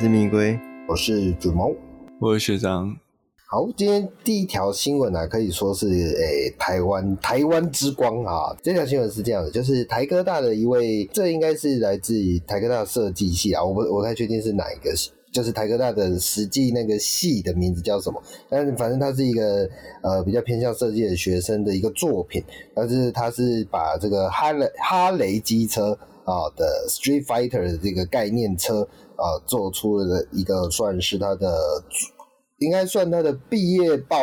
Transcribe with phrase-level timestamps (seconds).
[0.00, 0.56] 是蜜龟，
[0.88, 1.74] 我是主谋，
[2.20, 2.96] 我是学长。
[3.50, 8.56] 好，今天第一条新闻呢、啊，可以说是诶、欸，台湾台湾之光啊。
[8.62, 19.68] 这条新闻是这样的，就是台科大的一位，这应该是来自于台科大设计系啊，我不我不太确定是哪一个系，就是台科大的实际那个系的名字叫什么，但是反正它是一个
[20.04, 22.40] 呃比较偏向设计的学生的一个作品，
[22.72, 28.86] 但是他是把这个哈雷哈雷机车啊的 Street Fighter 的这个概念车
[29.18, 31.54] 啊做出了一个算是他的。
[32.60, 34.16] 应该算他的毕业报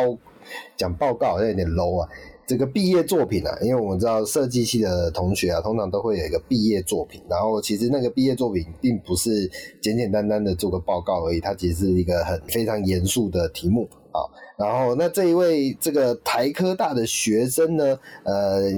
[0.76, 2.08] 讲报告好像有点 low 啊，
[2.46, 9.50] 这个毕业作品啊，因为我们知道设计系的同学啊，通常都会有一个毕业作品，然后其实那个毕业作品并不是
[9.80, 14.20] 简简单单的做个报告而已，它其实是一个很非常严肃的题目啊。
[14.58, 18.70] 然后那这一位这个台科大的学生呢，呃，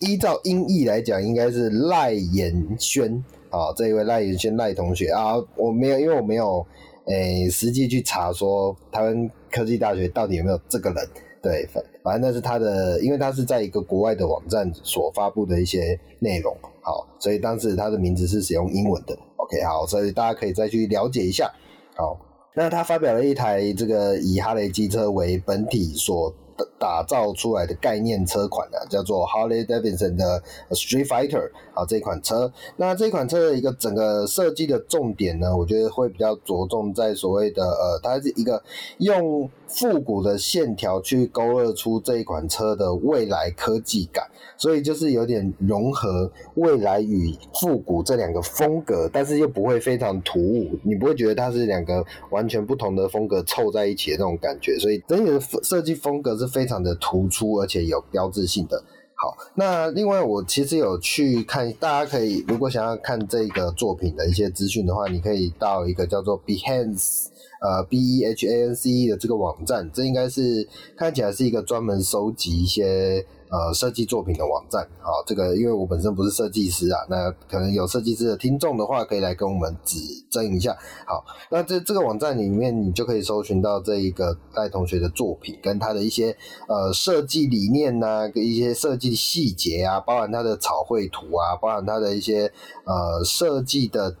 [0.00, 6.66] 依照音译来讲，应该是赖延轩啊，这一位赖延轩赖同学啊，我没有，因为我没有。
[7.06, 11.04] 诶、实际去查说台湾科技大学到底有没有这个人？
[11.42, 19.18] 对，反反正那是他的，因为他是在一个国外的网站所发布的一些内容，好，所以当时他的名字是使用英文的。
[19.34, 21.52] OK，好，所以大家可以再去了解一下。
[21.96, 22.16] 好，
[22.54, 26.32] 那他发表了一台这个以哈雷机车为本体所。
[26.78, 32.52] 打造出来的概念车款呢、啊，叫做 Harley Davidson 的 Street Fighter 啊，这款车。
[32.76, 38.62] 那这款车的一个整个设计的重点呢，我觉得会比较着重在所谓的呃，它是一个
[38.98, 58.82] 用复古的线条去勾勒出这一款车的未来科技感，所以就是有点融合未来与复古这两个风格，但是又不会非常突兀，你不会觉得它是两个完全不同的风格凑在一起的那种感觉，所以整体的设计风格是非常的突出，而且有标志性的。
[59.14, 67.26] 好，那另外我其实有去看，大家可以如果想要看这个作品的一些资讯的话，你可以到一个叫做 Behance。
[67.64, 74.82] 呃，B E H A N C E 的这个网站，这应该是看起来是一个专门收集一些呃设计作品的网站。
[75.00, 79.98] 好，这个因为我本身不是设计师啊，那可能有设计师的听众的话，可以来跟我们指
[80.30, 80.74] 正一下。
[81.06, 86.36] 好，那这这个网站里面，你就可以搜寻到这一个赖同学的作品，跟他的一些
[86.66, 92.50] 呃设计理念呐、跟一些设计细节啊，包含他的草绘图啊，包含他的一些
[92.86, 94.16] 呃设计的。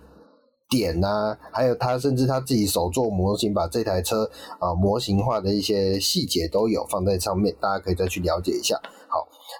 [0.72, 8.80] 点呐、还有他甚至他自己手做模型，把这台车啊、模型化的一些细节都有放在上面，大家可以再去了解一下。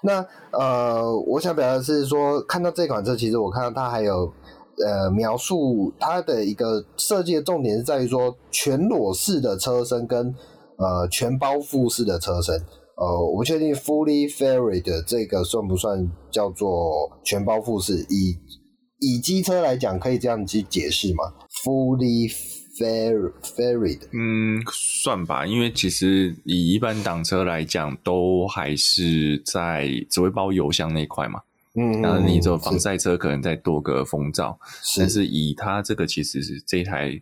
[0.01, 4.31] 那呃，我想表达的是说，看到这款车，其实我看到它还有
[4.85, 10.33] 呃描述它的一个设计的重点是在于说全裸式的车身跟
[10.77, 12.55] 呃全包覆式的车身。
[12.95, 18.37] 呃，我不确定 fully faired 的这个算不算叫做全包覆式以。
[18.99, 21.23] 以机车来讲，可以这样去解释吗
[21.63, 22.31] ？Fully
[22.77, 31.41] faired，嗯，算吧，因为其实以一般挡车来讲，都还是在只会包油箱那块嘛。
[31.75, 37.21] 嗯，然后你这防晒车可能再多个风罩，是但是以它这个其实是这台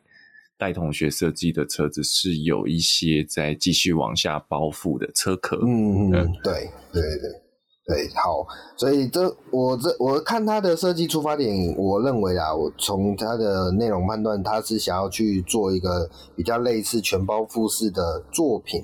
[0.57, 5.57] 戴同学设计的车子是有一些在继续往下包覆的车壳。
[5.65, 7.40] 嗯嗯，对对对。
[7.83, 8.45] 对，好，
[8.77, 18.81] 所以这我这我看他的设计出发点，我认为啊，我从他的内容判断，他是想要去做一个比较类似全包复式的作品，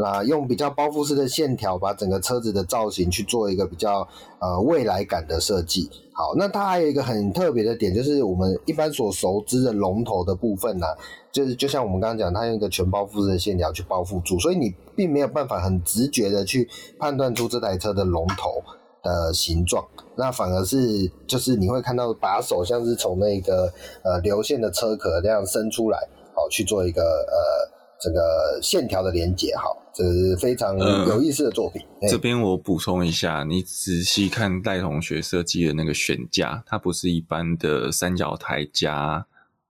[0.00, 4.06] 那，用比较包覆式的线条，把整个车子的造型去做一个比较
[4.38, 5.90] 呃未来感的设计。
[6.12, 10.86] 好，那它还有一个很特别的点，就是我们一般所熟知的龙头的部分呢、
[11.30, 16.68] 就是就像我们刚刚讲，它用一个全包覆式的线条去包覆住，所以你并没有办法很直觉的去
[16.98, 18.62] 判断出这台车的龙头
[19.02, 19.86] 的形状，
[20.16, 23.72] 那反而是就是你会看到把手像是从那个
[24.02, 25.98] 呃流线的车壳那样伸出来，
[26.34, 27.79] 好去做一个呃。
[28.02, 29.64] 这个线条的连接，哈，
[29.94, 31.82] 这是非常有意思的作品。
[32.00, 39.26] 呃、这边我补充一下，你仔细看戴同学设计的那个悬架，它不是一般的三角台加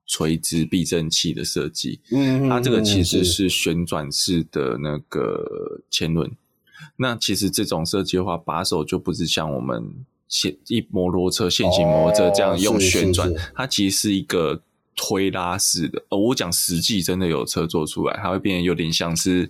[0.07, 6.31] 垂直避震器的设计，嗯，它这个其实是旋转式的那个前轮。
[6.97, 9.85] 那其实这种设计的话，把手就不是像我们
[10.29, 14.63] 现一摩托车、现行摩托车这样用旋转，它其实是一个。
[14.97, 19.49] 推拉式的，哦，我讲实际真的有车做出来，它会变得有点像是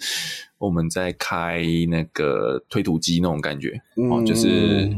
[0.58, 4.96] 我们在开那个推土机那种感觉，嗯、哦，就是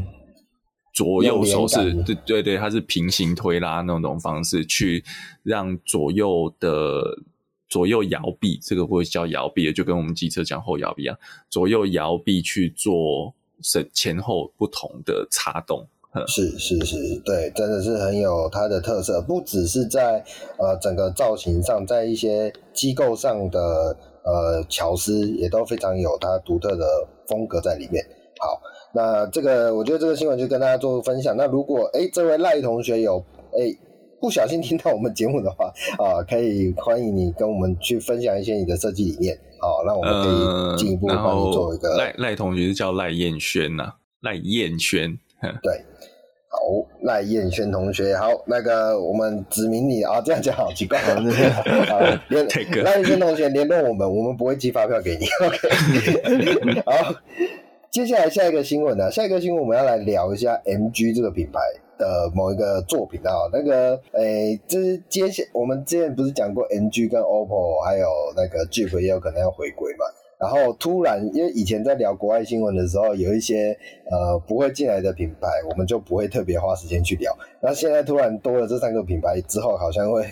[0.92, 5.02] 左右手是，对对对，它是平行推拉那种方式，去
[5.42, 7.18] 让左右的
[7.68, 11.16] 左右摇臂，这个会叫摇臂，就跟我们机车讲后摇臂一样，
[11.48, 15.88] 左右摇臂去做前前后不同的插动。
[16.26, 20.22] 是是是，对，真的是很有它的特色，不只是在
[20.58, 26.84] 呃整个造型上，在一些机构上的呃巧思也都非常有它独特的
[27.26, 28.04] 风格在里面。
[28.38, 28.60] 好，
[28.92, 31.34] 那这个我觉得这个新闻就跟大家做分享。
[31.36, 33.74] 那如果哎这位赖同学有哎
[34.20, 41.96] 不小心听到我们节目的话啊，可以欢迎你跟我们去分享一些你的设计理念，好，让我们可以进一步帮你做一个。
[41.96, 45.18] 赖赖、呃、同学是叫赖燕轩呐，赖燕轩，
[45.62, 45.72] 对。
[46.54, 46.58] 好，
[47.00, 51.16] 赖燕轩同学，好，那个我们指名你啊，这样讲好奇怪啊。
[52.28, 52.46] 联
[52.84, 55.24] 赖燕轩同学联络我们，我们不会寄发票给你。
[55.46, 57.14] OK，好，
[57.90, 59.10] 接下来下一个新闻呢？
[59.10, 61.58] 下一个新闻我们要来聊一下 MG 这个品牌
[61.96, 63.32] 的某一个作品啊。
[63.50, 68.06] 那个，诶、这，就是接下我们之前不是讲过 MG 跟 OPPO 还有
[68.36, 70.04] 那个 Jeep 也有可能要回归嘛？
[70.42, 73.78] 然后突然，因为以前在聊国外新闻的时候，有一些
[74.10, 77.32] 呃不会进来的品牌，我们就不会特别花时间去聊。
[77.60, 80.26] 那现在突然多了这三个品牌之后，好像会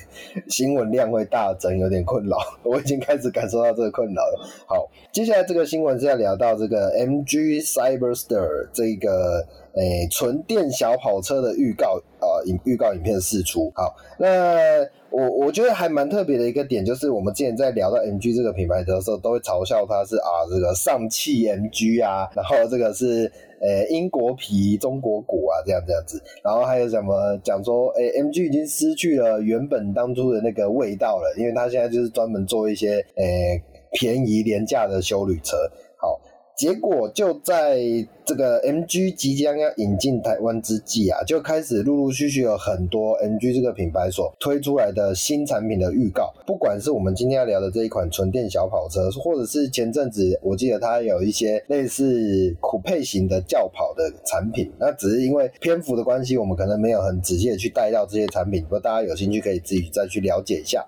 [0.49, 2.37] 新闻量会大增，有点困扰。
[2.65, 4.49] 我已经开始感受到这个困扰了。
[4.67, 13.71] 好，接下来这个新闻是要聊到这个 MG Cyberster 这个诶纯电小跑车的预告啊，影、预告影片释出。
[13.77, 14.85] 好，那。
[15.11, 23.31] 我我觉得还蛮特别的一个点，就是我们之前在聊到 MG 这个品牌的时候，都会嘲笑它是啊这个上汽 MG 啊，然后这个是
[23.61, 33.61] 呃英国皮中国骨啊这样这样子，然后还有什么讲说，诶 MG 已经失去了原本当初的那个味道了，因为它现在就是专门做一些诶
[33.93, 35.57] 便宜廉价的休旅车。
[36.61, 37.81] 结果就在
[38.23, 46.35] 这个 MG 即将要引进台湾之际啊，就开始陆陆续续有很多 MG 这个品牌所推出来的新产品的预告。
[46.47, 58.63] 不管是我们今天要聊的这一款纯电小跑车，或者是前阵子我记得它有一些类似酷配型的轿跑的产品，那只是因为篇幅的关系，我们可能没有很仔细的去带到这些产品。
[58.65, 60.87] 不过大家有兴趣可以自己再去了解一下。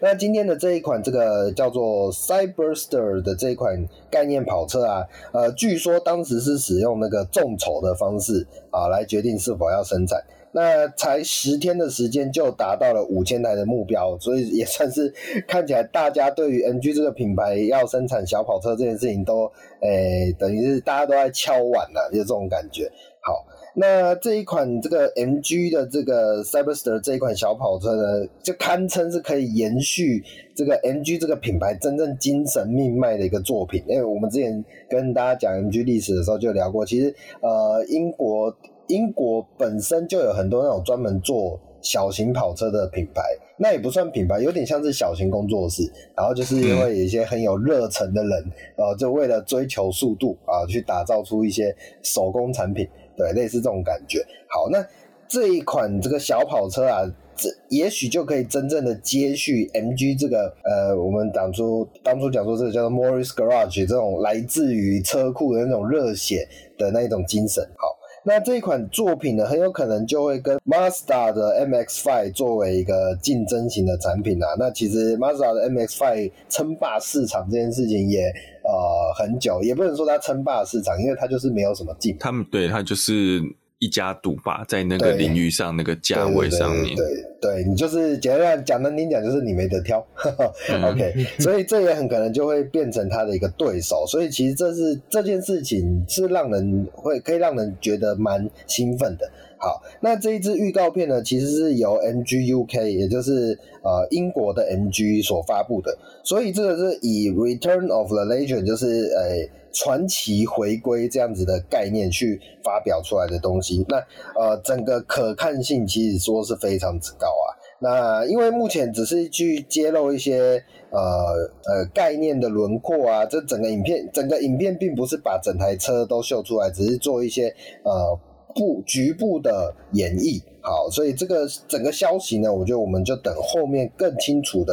[0.00, 10.22] 那今天的这一款这个叫做 Cyberster 的这一款概念跑车啊，呃，据说当时是使用那个众筹的方式啊来决定是否要生产。
[10.52, 15.12] 那才十天的时间就达到了五千台的目标，所以也算是
[15.48, 19.50] 看起来大家对于 MG 这个品牌要生产小跑车这件事情都，
[19.80, 22.90] 诶、等于是大家都在敲碗了，就这种感觉。
[23.20, 23.44] 好。
[23.76, 30.22] 那这一款这个 MG 的这个 Cyberster 这一款小跑车呢，就堪称是可以延续
[30.54, 33.82] 这个 MG 这个品牌真正精神命脉的一个作品。
[33.88, 38.56] 因为我们之前跟大家讲 MG 历史的时候就聊过，其实呃英国
[38.86, 43.22] 英国本身就有很多那种专门做小型跑车的品牌，
[43.58, 45.82] 那也不算品牌，有点像是小型工作室。
[46.16, 48.44] 然后就是因为有一些很有热忱的人，
[48.76, 51.74] 呃，就为了追求速度啊，去打造出一些
[52.04, 52.88] 手工产品。
[53.16, 54.24] 对，类似这种感觉。
[54.48, 54.84] 好，那
[55.26, 57.02] 这一款这个小跑车啊，
[57.34, 66.46] 这也许就可以真正的接续 MG 这个呃，我们当初当初讲说这个叫做 Morris Garage 这种来自于车库的那种热血
[66.78, 67.64] 的那一种精神。
[67.76, 67.88] 好，
[68.24, 74.54] 那这一款作品呢，很有可能就会跟 Mazda 的 MX-5 作为一个竞争型的产品啊。
[74.58, 78.32] 那其实 Mazda 的 MX-5 称霸市场这件事情也。
[78.66, 78.72] 呃，
[79.14, 82.16] 很久也不能说它称霸市场，因为它就是没有什么竞。
[82.18, 83.40] 他们对它就是
[83.78, 86.96] 一家独霸，在那个领域上那个价位上面。
[86.96, 87.06] 对
[87.40, 90.04] 对，对，你就是简单讲难听讲，就是你没得挑。
[90.90, 94.04] OK，所以这也很可能就会变成他的一个对手。
[94.06, 99.30] 所以其实这是这件事情是让人会可以让人觉得蛮兴奋的。
[99.64, 113.86] 好，那这一支预告片呢，其实是由 MG UK，也就是呃英国的 MG 所发布的，所以这个是以 Return of the Legend，就是呃传奇回归这样子的概念去发表出来的东西。
[113.88, 113.96] 那
[114.38, 117.56] 呃整个可看性其实说是非常之高啊。
[117.80, 127.48] 那因为目前只是去揭露一些呃呃概念的轮廓啊，这整个影片整个影片并不是把整台车都秀出来，只是做一些
[127.82, 128.20] 呃。
[128.54, 134.72] 部局部的演绎，好，所以这个整个消息呢，我觉得我们就等后面更清楚的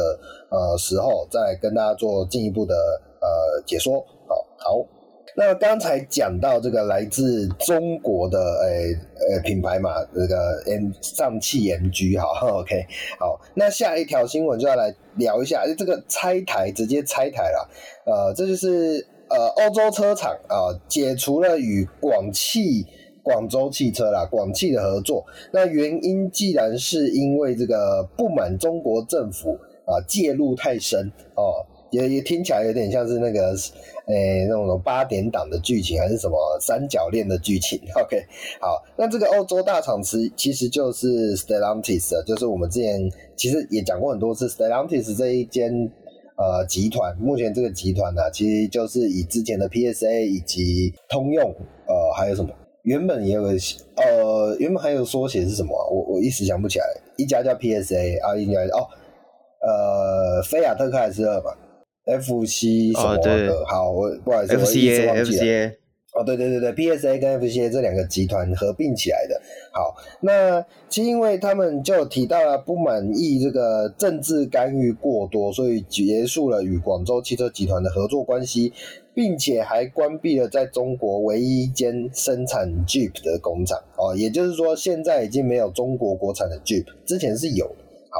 [0.50, 2.74] 呃时候再跟大家做进一步的
[3.20, 4.00] 呃解说。
[4.26, 4.86] 好，好，
[5.36, 8.94] 那刚才讲到这个来自中国的诶
[9.28, 12.86] 诶、品牌嘛，这个 M 上汽 MG，哈， OK，
[13.18, 17.68] 好，那下一条新闻就要来聊一下，这个拆台直接拆台了，
[18.06, 22.86] 呃，这就是呃欧洲车厂啊、解除了与广汽。
[23.22, 33.54] 广州汽车啦，广汽的合作，那原因既然是因为这个不满中国政府啊介入太深哦，也也听起来有点像是那个，
[34.06, 37.78] 诶、欸，那种八点档的剧情，还是什么三角恋的剧情？
[38.02, 38.24] OK，
[38.60, 45.70] 好，那这个欧洲大厂其其实就是 Stellantis，就是我们之前其实也讲过很多次，Stellantis 这一间
[46.36, 51.44] 呃集团，目前这个集团呢、啊，其实就是以之前的 PSA 以及通用，
[51.86, 52.50] 呃，还有什么，
[52.82, 53.50] 原本也有个，
[53.96, 55.82] 呃，原本还有缩写是什么、啊？
[55.90, 56.84] 我我一时想不起来，
[57.16, 58.86] 一家叫 PSA，啊，一家哦，
[59.60, 61.56] 呃，菲亚特克莱斯勒吧。
[62.04, 65.72] F C 什么的，哦、好，我不好意思，我一直忘记了。
[66.14, 69.40] 哦，对对对对，P S A 跟 F C A 这两个集团合并起来的。
[69.72, 78.72] 好，那其实因为他们就提到了不满意这个政治干预过多，所以结束了与广州汽车集团的合作关系，
[79.14, 83.78] 并且还关闭了在中国唯一一间生产 Jeep 的工厂。
[83.96, 87.66] 哦，也就是说，现在已经没有中国国产的 Jeep，之前是有。
[88.10, 88.18] 好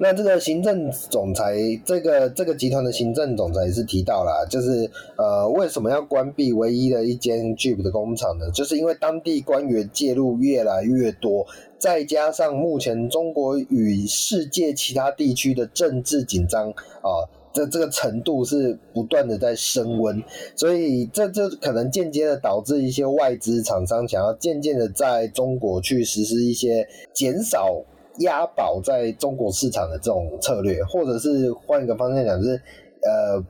[0.00, 8.50] 那这个行政总裁，这个这个集团的行政总裁也是提到了，就是呃，为什么要关闭唯一的一间 Jeep 的工厂呢？
[8.50, 11.46] 就是因为当地官员介入越来越多，
[11.78, 20.22] 再加上目前中国与世界其他地区的政治紧张啊，这这个程度是不断的在升温，
[20.54, 27.82] 所以这这可能间接的导致一些外资厂商想要渐渐的在中国去实施一些减少。
[28.20, 32.54] 押宝在中国市场的这种策略，或者是换一个方向讲，就是
[33.02, 33.44] 呃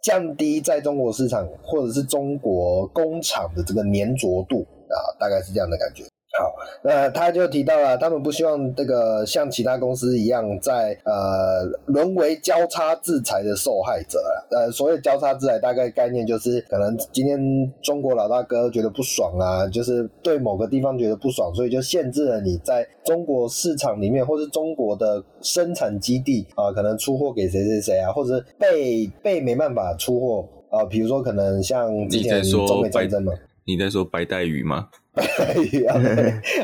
[0.00, 6.04] 降低在中国市场或者是中国工厂的这个粘着度啊，大概是这样的感觉。
[6.36, 14.18] 好，那他就提到了，他们不希望这个像其他公司一样在，在呃沦为交叉制裁的受害者。
[14.50, 17.38] 呃，所谓交叉制裁，大概概念就是，可能今天
[17.80, 33.32] 中国老大哥觉得不爽啊，就是对某个地方觉得不爽，所以就限制了你在中国市场里面，或是中国的生产基地啊、呃，可能出货给谁谁谁啊，或者被被没办法出货啊、呃，比如说可能像之前中美战争嘛。
[33.66, 34.88] 你在说白带鱼吗？
[35.14, 35.94] 白带鱼啊，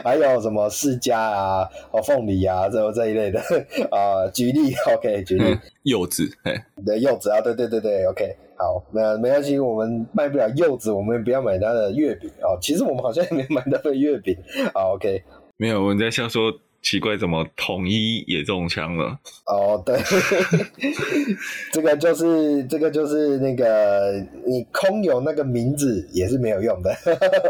[0.04, 3.40] 还有什么释迦啊、哦凤梨啊，这这一类的
[3.90, 4.30] 啊、呃。
[4.32, 12.58] 举例， OK，举例，柚子，哎，的，柚子啊，对对对对，OK，好，那没关系，我们卖不了柚子，我们不要买它的月饼啊、哦。
[12.60, 14.36] 其实我们好像也没买到的月饼，
[14.74, 15.22] 好，OK，
[15.56, 16.52] 没有，我们在笑说。
[16.82, 19.18] 奇怪，怎么统一也中枪了？
[19.46, 19.98] 哦，对，
[21.72, 24.12] 这个就是这个就是那个
[24.46, 26.90] 你空有那个名字也是没有用的。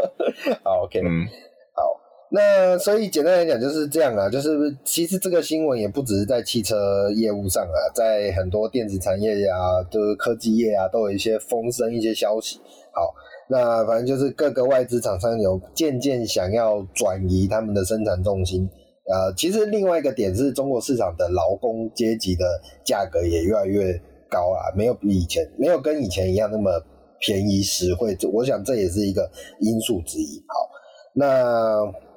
[0.63, 1.25] 好，OK，嗯，
[1.73, 1.81] 好，
[2.29, 4.49] 那所以简单来讲就是这样啊，就是
[4.83, 12.59] 其实这个新闻也不只是在汽车业务上啊，在很多电子产业呀、啊，就是科技业啊，都有一些风声、一些消息。
[12.91, 13.15] 好，
[13.47, 18.69] 那反正就是各个外资厂商有渐渐想要转移他们的生产重心。
[19.11, 22.45] 呃，其实另外一个点是中国市场的劳工阶级的
[22.83, 23.99] 价格也越来越
[24.29, 26.71] 高了，没有比以前，没有跟以前一样那么
[27.19, 28.17] 便宜实惠。
[28.31, 30.43] 我想这也是一个因素之一。
[30.47, 30.69] 好，
[31.13, 32.10] 那。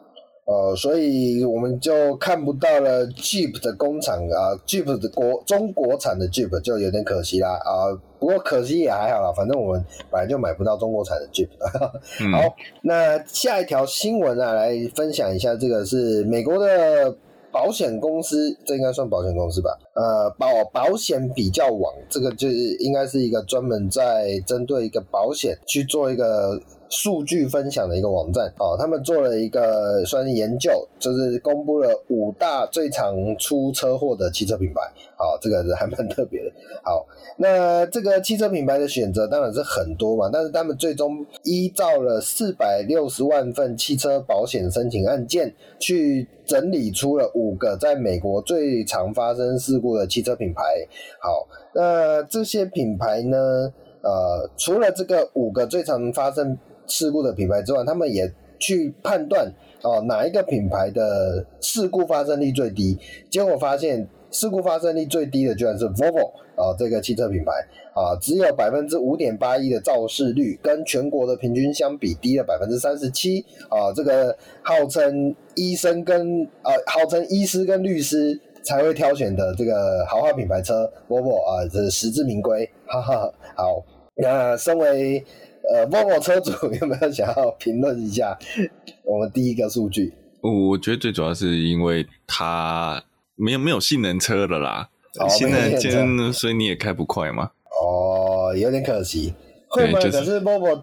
[0.47, 7.89] 呃，所以我们就看不到了 Jeep 的工厂啊，Jeep 的国中国产的 Jeep 就有点可惜啦啊。
[8.19, 11.49] 不过可惜也还好啦，反正我们本来就买不到中国产的 Jeep。
[12.21, 17.17] 嗯、好，那下一条新闻啊，来分享一下，这个是美国的
[17.51, 19.71] 保险公司，这应该算保险公司吧？
[19.95, 26.61] 呃，保保险比较网，这个就是应该是一个专门在针对一个保险去做一个。
[26.95, 34.81] 数据分享的一个网站哦，他们做了一个算是研究，就是公布了五大最常出车祸的汽车品牌，
[35.17, 36.53] 好，这个是还蛮特别的。
[36.85, 37.05] 好，
[37.37, 50.63] 那这个汽车品牌的选择当然是很多嘛，但是他们最终依照了四百六十万份汽车保险申请案件，去整理出了五个在美国最常发生事故的汽车品牌。
[51.21, 53.37] 好，那这些品牌呢，
[54.03, 62.99] 呃，除了这个五个最常发生事故的品牌之外，他们也去判断哦，哪一个品牌的事故发生率最低？
[63.31, 67.53] 结果发现事故发生率最低的居然是 Volvo 啊、哦，这个汽车品牌
[67.95, 73.93] 啊，只有百分之五点八一的肇事率，跟全国的平均相比低了百分之三十七啊。
[73.95, 82.69] 这个号称医生跟呃，号称医师跟律师才会挑选的这个豪华品牌车 Volvo 啊，这是实至名归。
[82.87, 83.85] 哈哈，好，
[84.17, 85.25] 那身为。
[85.73, 88.39] 呃，Volvo 车主 有没有想要评论一下
[89.05, 90.13] 我们第一个数据？
[90.41, 93.03] 我觉得最主要是因为它
[93.35, 97.51] 没有没有性能车的啦，哦、现在现在所以你也开不快嘛。
[97.81, 99.33] 哦，有点可惜。
[99.69, 99.99] 会吗？
[99.99, 100.83] 就是、可是 Volvo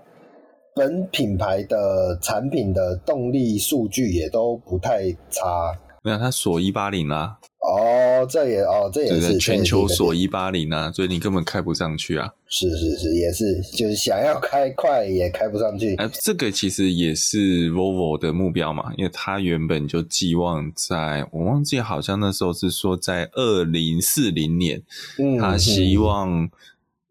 [0.75, 5.77] 本品牌的产品的动力数据也都不太差。
[6.03, 7.37] 没有，它锁一八零啦。
[7.59, 12.33] 哦，这也哦，这也是全球锁一八零啊，所以你根本开不上去啊。
[12.47, 15.93] 是是是，也是，就是想要开快也开不上去。
[15.95, 24.81] 哎、呃，这个其实也是 Volvo 的目标嘛，因为他原本就寄望在，我忘记好像那时候是说在二零四零年，
[25.19, 26.49] 嗯，他希望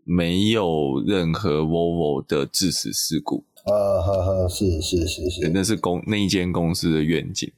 [0.03, 3.45] 没有任何 Volvo 的致死事故。
[3.67, 7.51] 呃呵呵，是是是是，那是公那一间公司的愿景。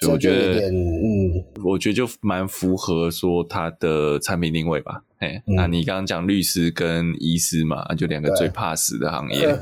[0.00, 0.06] 好。
[0.06, 5.02] 所以我觉得，嗯，我觉得就蛮符合说它的产品定位吧。
[5.18, 9.56] 哎、嗯，那你刚刚讲律师跟医师嘛，就两个最怕死的行业。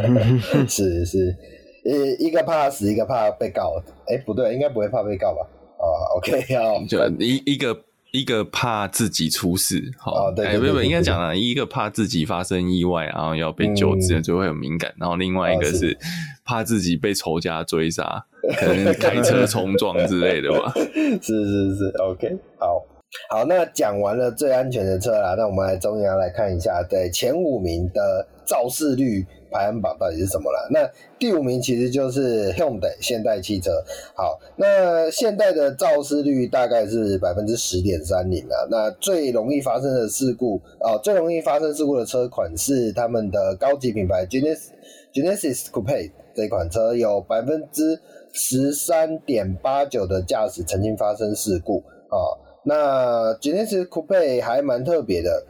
[0.68, 1.36] 是是，
[1.84, 3.82] 一一个怕死，一个怕被告。
[4.06, 5.46] 哎、欸，不对，应该不会怕被告吧？
[5.78, 5.84] 啊
[6.16, 7.84] ，OK，好，就一一个。
[8.10, 14.96] 一个怕自己出事，好、哦，对，应该讲了，一个怕自己发生意外，然后要被救治，就会很敏感、嗯。
[15.00, 15.94] 然后另外一个是
[16.42, 18.24] 怕自己被仇家追杀、哦，
[18.56, 20.72] 可能开车冲撞之类的吧。
[21.22, 22.84] 是是是，OK，好，
[23.30, 29.26] 好，那讲完了最安全的车啦，那我们来终于要来看一下，对前五名的肇事率。
[29.50, 30.68] 排行榜到底是什么了？
[30.70, 30.86] 那
[31.18, 33.82] 第五名其实就是 Hyundai 现代汽车。
[34.14, 38.68] 好，那现代的肇事率大概是百分之十点三零啊。
[38.70, 44.66] 那最容易发生的事故哦，最容易发生事故的车款是他们的高级品牌 Genesis
[45.14, 47.98] Genesis Coupe 这款车，有百分之
[48.40, 52.38] 十三点八九的驾驶曾经发生事故啊、哦。
[52.64, 55.44] 那 Genesis Coupe 还蛮特别的。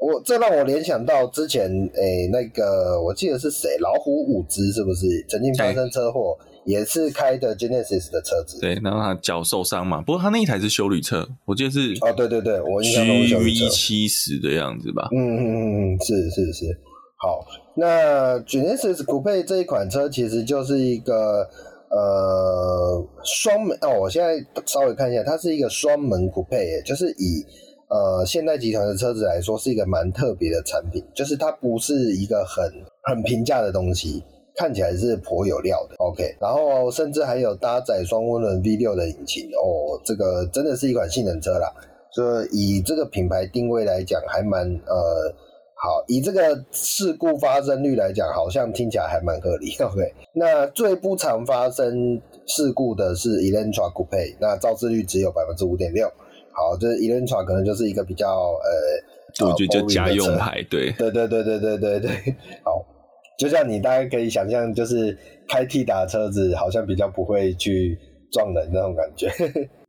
[0.00, 8.60] 我这让我联想到之前，诶、欸，那个我记得是谁，老虎伍兹是不是曾经发生车祸，也是开的 Genesis 的车子？
[8.60, 10.00] 对，然后他脚受伤嘛。
[10.00, 15.08] 不过他那一台是修旅车，我记得是哦，对对对，我印象中是休旅车 GV 七十的样子吧？
[15.12, 16.64] 嗯嗯嗯嗯，是是是。
[17.20, 17.44] 好，
[17.74, 21.50] 那 Genesis Coupe 这一款车其实就是一个
[21.90, 27.44] 呃双门哦，我现在稍微看一下，它是一个双门 Coupe，就是以。
[27.90, 32.70] 呃，现代集团的车子来说是一个蛮特别的产品，就是它不是一个很
[33.02, 34.22] 很平价的东西，
[34.54, 35.96] 看起来是颇有料的。
[35.96, 41.72] OK，然后甚至还有搭载双涡轮 V6 的引擎哦，这个真的是一款性能车啦。
[42.10, 45.34] 所以以这个品牌定位来讲，还蛮呃
[45.80, 46.04] 好。
[46.08, 49.74] 以这个事故发生率来讲，好像听起来还蛮合理。
[49.80, 56.06] OK，那最不常发生事故的是 Elantra Coupe，那肇事率只有百分之五点六。
[56.52, 62.10] 好，这 Elantra 可能就是一个比较呃，我觉得就家用牌，对，对对对对对对对。
[62.64, 62.84] 好，
[63.38, 65.16] 就像你大概可以想象，就是
[65.48, 67.96] 开 T 打车子，好像比较不会去
[68.32, 69.28] 撞人那种感觉。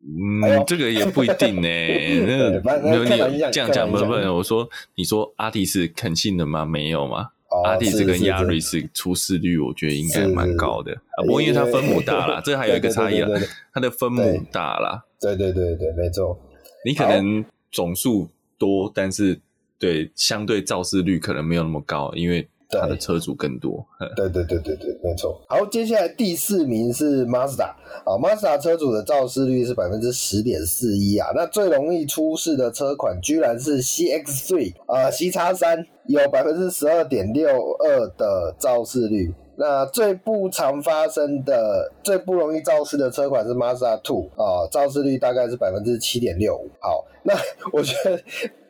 [0.02, 1.68] 嗯，哎、这个也不一定呢。
[2.62, 6.66] 那个没有你这样讲不不，我说你说阿蒂是肯信的吗？
[6.66, 7.30] 没有吗？
[7.50, 10.94] 哦、阿蒂斯跟亚瑞斯出事率，我觉得应该蛮高的。
[10.94, 13.28] 啊，不过因为它分母大啦，这还有一个差异啦，
[13.74, 15.04] 它的分母大啦。
[15.20, 16.40] 对对对对，没错。
[16.86, 19.40] 你可能总数多，但是
[19.80, 23.86] 对相对肇事率可能没有那么高，因为它的车主更多。
[24.16, 25.42] 对对对对对，没错。
[25.48, 27.72] 好，接下来第四名是 Mazda
[28.06, 31.30] 啊，Mazda 车主的肇事率是百分之十点四一啊。
[31.36, 39.34] 那最容易出事的车款居然是 CX-3 啊，CX 三有百分之十二点六二的肇事率。
[39.62, 46.70] 那最不常发生的、最不容易肇事的车款是 Mazda 2啊，肇事率大概是百分之七点六五。
[46.80, 47.34] 好，那
[47.74, 48.18] 我觉得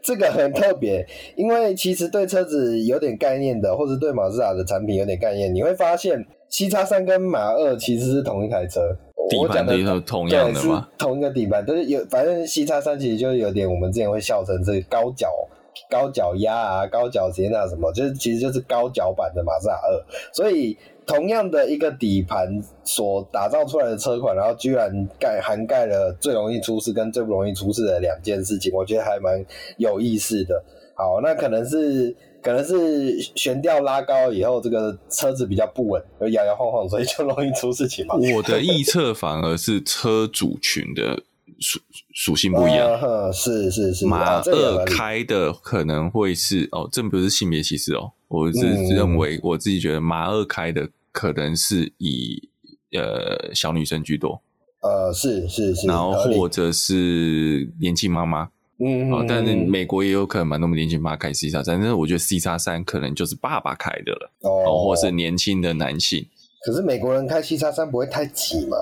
[0.02, 8.82] 这个很特别，因为其实对车子有点概念的，或者对马自达的产品有点概念，你会发现 C 叉三跟马二其实是同一台车，
[9.30, 10.88] 底盘的是同样的吗？
[10.97, 15.30] 同一个底盘，但是有，反正 C 叉三其实就有点我们之前会笑成这个高脚。
[15.89, 29.44] 高脚压啊，高脚鞋那什么，就是其实就是高脚版的马自达二，所以同样的一个底盘所打造出来的车款，然后居然盖涵盖了最容易出事跟最不容易出事的两件事情，我觉得还蛮
[29.78, 30.63] 有意思的。
[30.96, 38.15] 好，那可能是可能是悬吊拉高以后，这个车子比较不稳，而摇摇晃晃，所以就容易出事情嘛。
[38.36, 41.24] 我的预测反而是车主群的。
[41.60, 41.80] 属
[42.13, 48.62] 属性不一样，啊、是是是，马二开的可能会是哦，这不是性别歧视哦，我是
[48.93, 52.50] 认为、嗯、我自己觉得马二开的可能是以
[52.93, 54.41] 呃小女生居多，
[54.82, 66.26] 呃是是是，然后或者是年轻妈妈，嗯，哦，但是美国也有可能蛮多年轻妈开 C 叉三，但是我觉得 C 叉三可能就是爸爸开的了，哦，或者是年轻的男性，
[66.65, 68.78] 可是美国人开 C 叉三不会太挤吗？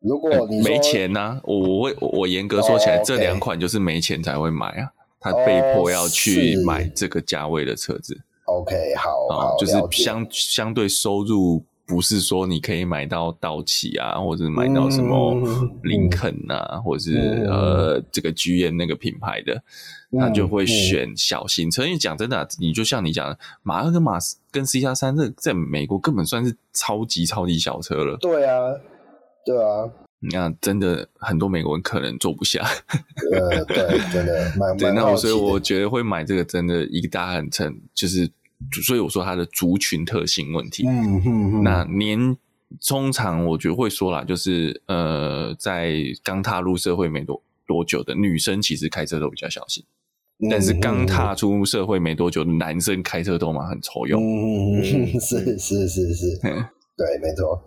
[0.00, 1.40] 如果你没钱呢、啊？
[1.44, 8.18] 我会我严格说起来，这两款就是没钱才会买啊，他被迫要去买这个价位的车子。
[8.46, 15.36] OK，好，好，就是相相对收入不是说你可以买到道奇啊，或者买到什么
[15.82, 19.62] 林肯啊，嗯、或者是、嗯、呃这个 GM 那个品牌的，
[20.18, 21.84] 他就会选小型车。
[21.84, 24.18] 因为讲真的、啊，你就像你讲的，马二跟马
[24.50, 28.16] 跟 C 加三，这在美国根本算是超级超级小车了。
[28.16, 28.60] 对啊，
[29.44, 29.90] 对啊。
[30.22, 32.62] 你看，真的很多美国人可能坐不下。
[33.32, 34.92] 呃，对， 真的蛮对。
[34.92, 38.30] 那我所以我觉得会买这个，真的一个大很成，就是
[38.84, 40.86] 所以我说它的族群特性问题。
[40.86, 41.62] 嗯嗯嗯。
[41.62, 42.36] 那年
[42.86, 49.82] 通常我觉得会说啦，就是呃，在刚踏入社会没多多久的女生，其实开车都比较小心。
[50.50, 54.22] 但是刚踏出社会没多久的男生开车都嘛很抽用。
[54.22, 57.62] 嗯嗯嗯， 是是是是，对，没错。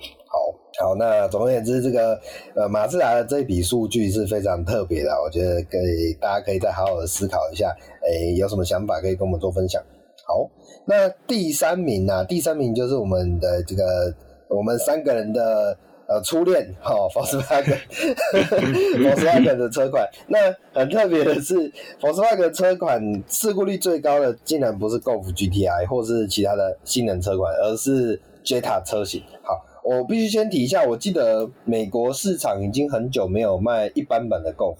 [0.79, 2.19] 好，那总而言之，这个
[2.55, 7.69] 呃，马自达的这笔数据是非常特别的，我觉得可以，大家可以再好好的思考一下，
[8.07, 9.79] 诶，有什么想法可以跟我们做分享。
[10.25, 10.49] 好，
[10.85, 12.23] 那第三名呢、啊？
[12.23, 14.11] 第三名就是我们的这个
[14.47, 20.09] 我们三个人的呃初恋，哈、 哦，福斯瓦根，福斯瓦根的车款。
[20.27, 20.39] 那
[20.73, 29.21] 很特别的是，福斯瓦根车款事故率最高的，竟然不是 Golf GTI 或是其他的性能车款，而是 Jetta 车型。
[29.43, 29.63] 好。
[29.83, 34.77] 我必须先提一下，我记得美国市场已经很久没有卖一般版的 Golf，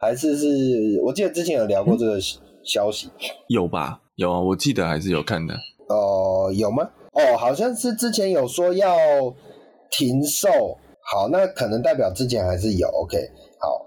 [0.00, 2.18] 还是是我记得之前有聊过这个
[2.64, 4.00] 消息，嗯、有吧？
[4.16, 5.54] 有啊，我记得还是有看的。
[5.88, 6.90] 哦、呃，有吗？
[7.12, 8.96] 哦，好像是之前有说要
[9.90, 10.48] 停售。
[11.12, 12.88] 好，那可能代表之前还是有。
[12.88, 13.16] OK，
[13.60, 13.86] 好，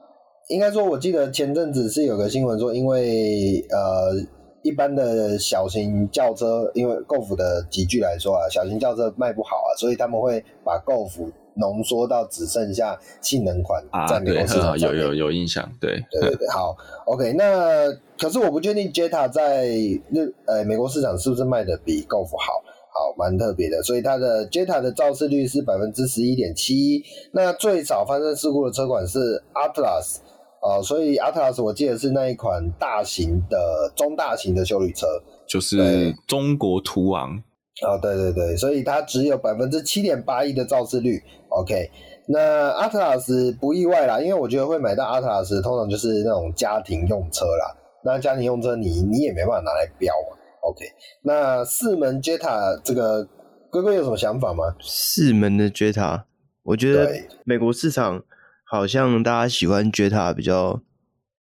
[0.49, 4.35] 应该说，我记得前阵子是有个新闻说，因为呃。
[4.65, 14.77] 一般的小型轿车，因为 Golf 的集聚来说啊，小型轿车卖不好啊，所以他们会把 Golf 浓缩到只剩下性能款在美国市场。
[14.79, 16.49] 有有有印象，对对对对。
[16.49, 16.75] 好
[17.05, 23.83] ，OK，那可是我不确定 Jetta 在日呃美国市场是不是卖的比 Golf 好，好蛮特别的。
[23.83, 30.17] 所以它的 Jetta 的肇事率是百分之十一点七，那最早发生事故的车款是 Atlas。
[30.65, 35.05] 哦，所以 Atlas 我记得是那一款大型的中大型的修理车，
[35.47, 37.37] 就是中国途昂。
[37.85, 41.21] 哦，对对对，所以它只有百分之七点八一的肇事率。
[41.49, 41.91] OK，
[42.27, 47.77] 那 Atlas 不意外啦，因为我觉得会买到 Atlas 通常就是那种家庭用车啦。
[48.03, 50.35] 那家庭用车你你也没办法拿来飙嘛。
[50.61, 50.83] OK，
[51.21, 53.23] 那四门 Jetta 这个
[53.69, 54.63] 龟龟有什么想法吗？
[54.81, 56.23] 四门的 Jetta，
[56.63, 58.23] 我觉得美国市场。
[58.67, 60.81] 好像大家喜欢 Jetta 比较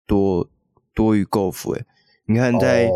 [0.07, 0.51] 多
[0.93, 1.85] 多于 Golf 哎，
[2.27, 2.91] 你看在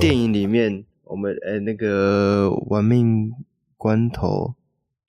[0.00, 3.30] 电影里面，我们诶、欸、那个玩命
[3.76, 4.54] 关头，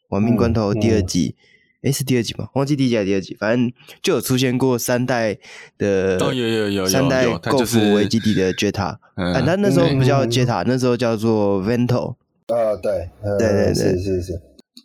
[0.10, 1.90] 玩命关头第二集，诶、嗯。
[1.90, 2.50] 嗯欸、是第二集吗？
[2.56, 5.38] 忘记第一集还是第二集，反正就有出现过三代
[5.78, 12.16] 的哦，有有有有三代 Golf 为基地的 Jetta， 嗯，它那时候不叫 Jetta，那时候叫做 Vento，
[12.48, 14.42] 啊，对，对对对，是是是，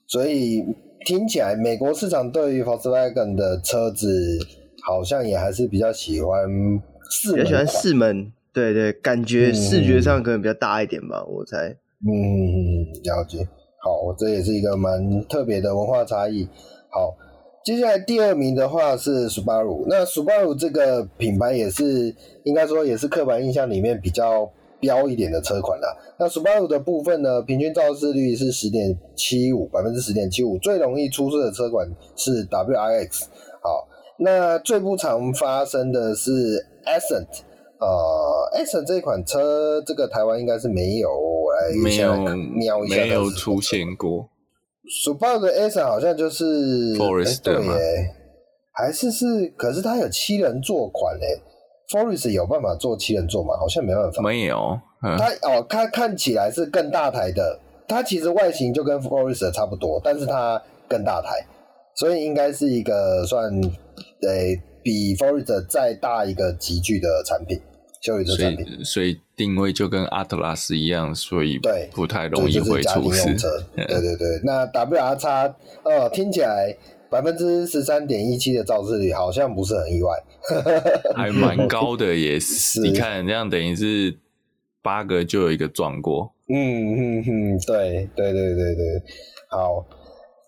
[0.06, 0.64] 所以。
[1.04, 4.38] 听起来，美国市场对于 Volkswagen 的车子
[4.84, 6.40] 好像也还是比较喜欢
[7.10, 11.76] 四门，比较喜欢四门，对对，感觉视觉上可能比较大一点吧，嗯、我猜。
[12.04, 13.46] 嗯，了解。
[13.82, 16.48] 好，这也是一个蛮特别的文化差异。
[16.88, 17.14] 好，
[17.64, 24.50] 接下来第二名的话是 Subaru，那 Subaru 这个品牌也是应该说也是刻板印象里面比较。
[24.82, 33.26] 标一点的车款啦，那 Subaru 的部分呢，平均肇事率是十点七五，百分之十点七五，最容易出事的车款是 WRX。
[33.62, 33.86] 好，
[34.18, 37.28] 那最不常发生的是 Accent，
[37.78, 41.08] 呃，Accent 这款车，这个台湾应该是没有，
[41.52, 44.28] 来没有瞄一下，没有出现过。
[45.06, 47.74] Subaru 的 Accent 好像就是 Forester 吗？
[48.72, 51.40] 还是是，可是它有七人座款嘞。
[51.92, 53.55] Forest 有办法做七人座吗？
[53.61, 54.22] 好像没办法。
[54.22, 54.81] 没有。
[55.02, 57.61] 它哦，它看起来是更大台的。
[57.87, 61.44] 它其实外形就跟 Forest 差不多，但是它更大台，
[61.94, 63.44] 所以应该是一个算
[64.22, 64.31] 呃
[64.83, 67.61] 比 Forest 再大一个级距的产品，
[68.00, 68.64] 休旅车产品。
[68.64, 73.24] 所以，所以定位就跟阿特拉斯一样，所以对不太容易会出事。
[73.76, 76.74] 对对对，那 W R 叉呃，听起来。
[77.12, 80.11] 百分之十三点一七的造势率好像不是很意外，
[81.14, 82.55] 还蛮高的也 是。
[82.55, 84.16] 是你看这样等于是
[84.81, 86.33] 八个就有一个撞过。
[86.48, 89.03] 嗯嗯嗯，对对对对对，
[89.48, 89.87] 好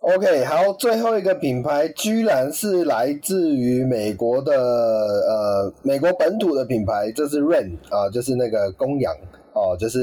[0.01, 9.15] ，OK，好，最后一个品牌居然是来自于美国的呃美国本土的品牌，这是 Ram 啊，就是那个公羊。
[9.55, 10.01] 哦，就是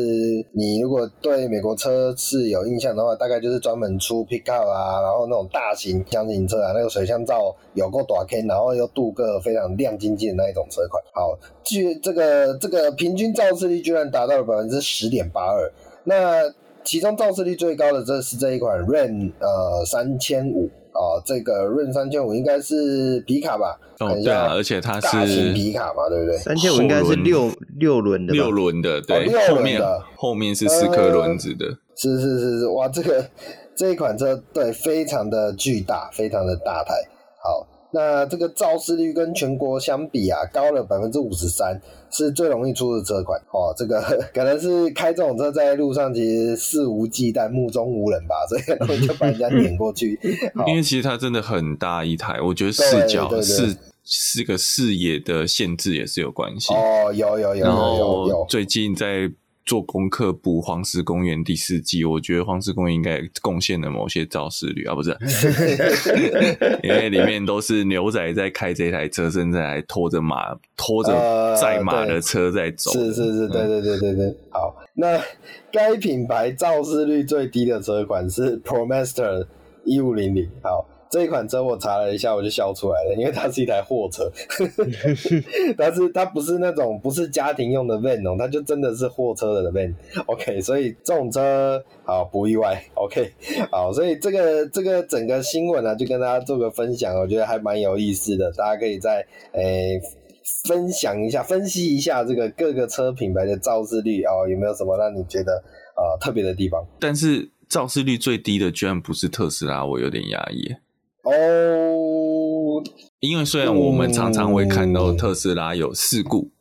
[0.53, 11.03] 你如果对美国车是有印象的话，大概就是专门出 pickup 啊，然后那种大型厢型车啊，那个水箱罩有够大 K，然后又镀个非常亮晶晶的那一种车款。
[11.13, 15.69] 好，据这个这个平均造势率居然达到了百分之十点八二。
[16.05, 16.49] 那
[16.85, 23.79] 其中造势率最高的这是这一款 Ren 呃三千五啊，这个 Ren 三千五应该是皮卡吧？
[23.99, 26.37] 哦，对啊，而且它是大型皮卡嘛，对不对？
[26.37, 29.81] 三千五应该是六六轮的，六轮的，对，六轮的，后面
[30.15, 33.25] 后面是四颗轮子的，是是是是，哇，这个
[33.75, 37.10] 这一款车对，非常的巨大，非常的大台，好。
[37.93, 43.73] 那这个肇事率跟全国相比啊，高了百分之五十三，是最容易出的车款哦。
[43.77, 44.01] 这个
[44.33, 50.19] 可能是开这种车在路上其实肆无忌惮、目中无人吧，所以就把人家碾过去。
[50.67, 57.11] 因为其实它真的很大一台，我觉得视角是是个视野的限制也是有关系哦。
[57.13, 58.45] 有有有有有有。
[58.49, 59.31] 最近在。
[59.65, 65.15] 做功课补《黄石公园》第四季，我觉得《黄石公园》应该贡献了某些肇事率啊，不是？
[66.83, 72.91] 因为里面都是牛仔在开这台车，正在还拖着马、拖着载马的车在走。
[72.91, 74.35] 是是是，对对对对对。
[74.49, 75.19] 好，那
[75.71, 79.45] 该品牌肇事率最低的车款是 ProMaster
[79.85, 80.49] 一五零零。
[80.61, 80.87] 好。
[81.11, 84.31] 这一款车我查了一下，我就笑出来了，因为它是一台货车，
[85.77, 89.93] 但是它不是那种不是家庭用的 van 哦，它就真的是货车的 van。
[90.27, 92.81] OK，所以这种车好不意外。
[92.93, 93.29] OK，
[93.69, 99.17] 好，所以这个这个整个新闻呢、啊，就跟大家做个分享，我觉得还蛮有意思的，大家可以再
[99.51, 100.01] 诶、欸、
[100.65, 105.61] 分享一下、分析一下这个各个车品牌的肇事率哦，有没有什么让你觉得
[105.97, 106.81] 呃特别的地方？
[107.01, 110.73] 但是肇事率最低的居然不是特斯拉，我有点压抑。
[111.23, 112.83] 哦，oh,
[113.19, 116.51] 因为虽然我们常常会看到特斯拉有事故，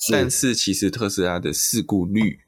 [0.00, 2.40] 是但是其实特斯拉的事故率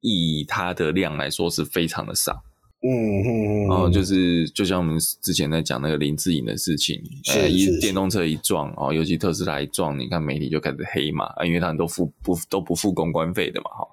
[0.00, 2.44] 以它的量来说是非常的少。
[2.86, 3.26] 嗯嗯
[3.64, 13.88] 嗯，然后就是就像我们之前在讲那个林志颖的事情，呃，一电动车一撞哦，尤其特斯拉一撞，你看媒体就开始黑嘛，啊，因为他们都付不都不付公关费的嘛，哈，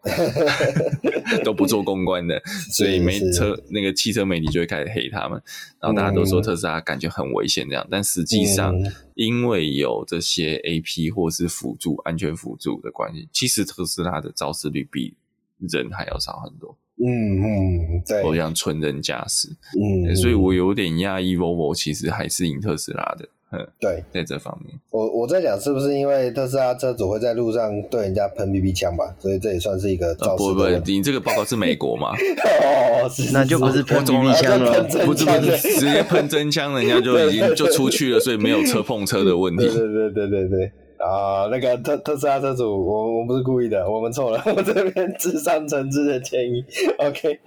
[1.45, 5.41] 都不做公关的，所以媒车那个汽车媒体就会开始黑他们，
[5.79, 8.75] 然后大家都说特斯拉感觉很危险这样，但实际上
[9.15, 15.15] 因为有这些 AP 或是辅助安全辅助的关系，其实特斯拉的肇事率比
[15.59, 16.77] 人还要少很多。
[17.03, 19.47] 嗯嗯，对，我想纯人驾驶，
[19.79, 30.43] 嗯，所以我有点讶异，Volvo 其实还是赢特斯拉的，嗯，对，在这方面，我我在想是不是因为特斯拉车主会在路上对人家喷 BB 枪吧，所以这也算是一个肇事。
[30.43, 32.11] 不不，你这个报告是美国嘛？
[32.63, 39.65] 哦，那就不是喷 BB 枪了，不是不是，直接喷真枪，人家就已经就出去了，所以没有车碰车的问题。
[39.65, 40.71] 对对对对对。
[41.01, 46.63] 啊，那个特特斯拉车主，我我不是故意的，我们错了， 我这边智商诚挚的建议。
[46.99, 47.39] OK，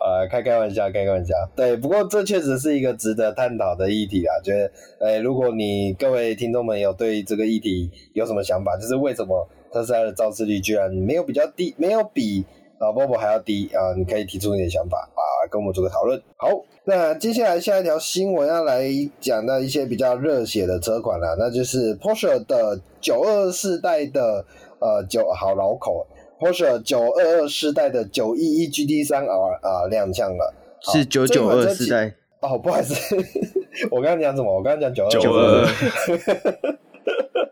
[0.00, 1.34] 呃，开开玩笑，开开玩笑。
[1.54, 4.32] 对，不过这确实是一个值得探讨的议题啊。
[4.42, 4.70] 觉得，
[5.06, 12.44] 哎，如果你各位听众们有对这个议题有什么想法，就是为什么特斯拉的肇事率居然没有比较低，没有比
[12.78, 13.94] 啊 Volvo 还要低啊？
[13.96, 16.20] 你可以提出你的想法啊，跟我们做个讨论。
[16.36, 16.48] 好。
[16.86, 18.84] 那接下来下一条新闻要来
[19.18, 24.44] 讲到一些比较热血的车款了，那就是 Porsche 的九二世代的
[24.80, 26.06] 呃九好老口
[26.38, 30.52] ，Porsche 九二二世代的九一一 GT 三 R 啊亮相了，
[30.92, 33.16] 是九九二世代哦，不好意思，
[33.90, 34.52] 我刚刚讲什么？
[34.54, 35.66] 我刚刚讲九二。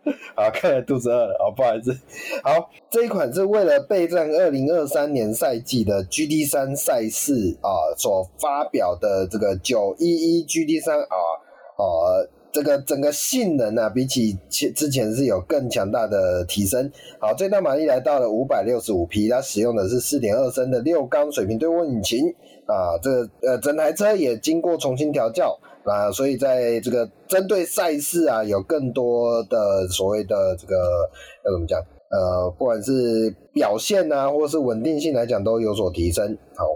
[0.34, 1.96] 好，看来肚子饿了，好，不好意思。
[2.42, 11.16] 好，这一款是为了备战二零二三年赛季的 GT 三赛事啊所发表的这个九一一 GT 三啊
[11.76, 11.84] 啊，
[12.50, 16.90] 这个整个性能呢、啊，比起之前是有更强大的提升。
[17.20, 22.28] 好，最大马力来到了五百六十五匹，它使用的是四点二升的六缸水平对卧引擎
[22.66, 23.08] 啊，这
[23.46, 25.56] 呃整台车也经过重新调教。
[25.84, 30.76] 啊，所以在这个针对赛事啊，有更多的所谓的这个
[31.44, 31.80] 要怎么讲？
[32.10, 36.36] 呃，不管是表现啊，或是稳定性来讲，都有所提升。
[36.54, 36.66] 好，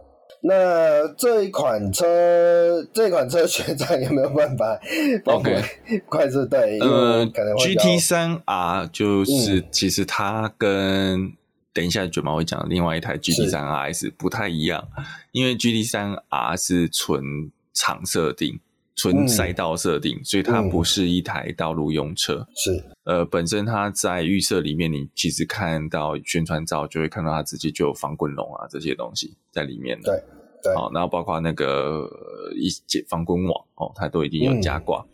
[0.40, 4.80] 那这一款车，这款车学长 有没有办法？
[5.26, 5.62] OK，
[6.08, 11.32] 快速对，呃，可能 GT 三 R 就是、嗯、其实它跟
[11.74, 14.88] 等一下卷毛会讲另外一台 GT 三 RS 不太一样，
[15.32, 18.58] 因为 GT 三 R 是纯厂设定。
[18.96, 22.36] 纯赛道设定，嗯、所以它不是一台道路用车。
[22.36, 30.18] 嗯、是，呃，本身它在预设里面，你其实看到宣传照就会看到它直接就有防滚笼啊这些东西在里面对
[30.62, 32.08] 对，好，然后包括那个
[32.56, 35.00] 一些防滚网哦，它都已经有加挂。
[35.02, 35.08] 嗯、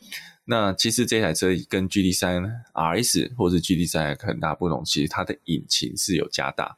[0.44, 2.42] 那其实这台车跟 GT 三
[2.72, 6.76] RS 或是 GT 三很大不同，其实它的引擎是有加大，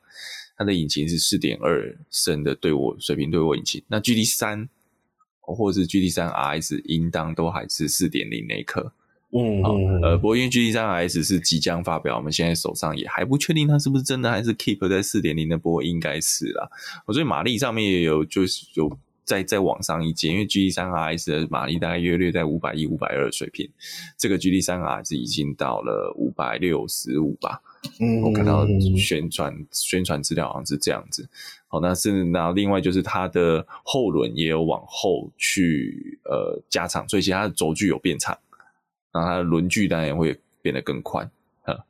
[0.57, 3.83] 它的引擎是四点二升的对卧水平对卧引擎。
[3.88, 4.69] 那 GT 三
[5.46, 8.92] 或者是 GT 三 RS 应当都还是四点零那颗，
[9.33, 16.68] 嗯，好，呃，不过因为 GT 三 RS 是即将发表，我们现在手上也还不确定它是不是真的还是 keep 在四点零的，不过应该是啦。
[17.12, 23.68] 所以马力上面也有就是有再再往上一阶，因为 GT 三 RS 的马力大概约略在五百一、五百二的水平，
[24.16, 27.61] 这个 GT 三 RS 已经到了五百六十五吧。
[28.01, 28.66] 嗯，我看到
[28.97, 31.29] 宣传宣传资料好像是这样子。
[31.66, 38.37] 好，那是然后另外就是它的后轮也有往后去呃加长，所以其实它的轴距有变长，
[39.12, 41.29] 然后它的轮距当然也会变得更宽。
[41.62, 41.85] 哈，